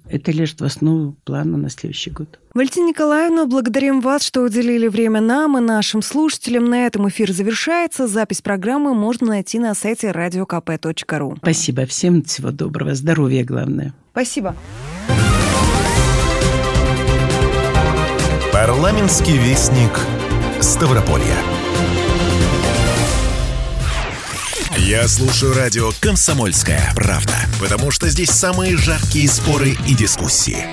Это 0.08 0.32
лежит 0.32 0.60
в 0.60 0.64
основу 0.64 1.16
плана 1.24 1.56
на 1.56 1.68
следующий 1.68 2.10
год. 2.10 2.38
Валентина 2.54 2.88
Николаевна, 2.88 3.44
благодарим 3.44 4.00
вас, 4.00 4.22
что 4.22 4.42
уделили 4.42 4.88
время 4.88 5.20
нам 5.20 5.58
и 5.58 5.60
нашим 5.60 6.00
слушателям. 6.00 6.70
На 6.70 6.86
этом 6.86 7.06
эфир 7.06 7.30
завершается. 7.30 8.06
Запись 8.06 8.40
программы 8.40 8.94
можно 8.94 9.26
найти 9.26 9.58
на 9.58 9.74
сайте 9.74 10.08
radiokp.ru. 10.08 11.36
Спасибо 11.36 11.84
всем. 11.84 12.22
Всего 12.22 12.52
доброго. 12.52 12.94
Здоровья 12.94 13.44
главное. 13.44 13.92
Спасибо. 14.12 14.56
Парламентский 18.56 19.36
вестник 19.36 19.90
Ставрополья. 20.62 21.36
Я 24.78 25.06
слушаю 25.08 25.52
радио 25.52 25.90
«Комсомольская 26.00 26.90
правда», 26.94 27.34
потому 27.60 27.90
что 27.90 28.08
здесь 28.08 28.30
самые 28.30 28.78
жаркие 28.78 29.28
споры 29.28 29.76
и 29.86 29.94
дискуссии. 29.94 30.64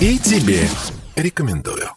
И 0.00 0.18
тебе 0.18 0.66
рекомендую. 1.14 1.90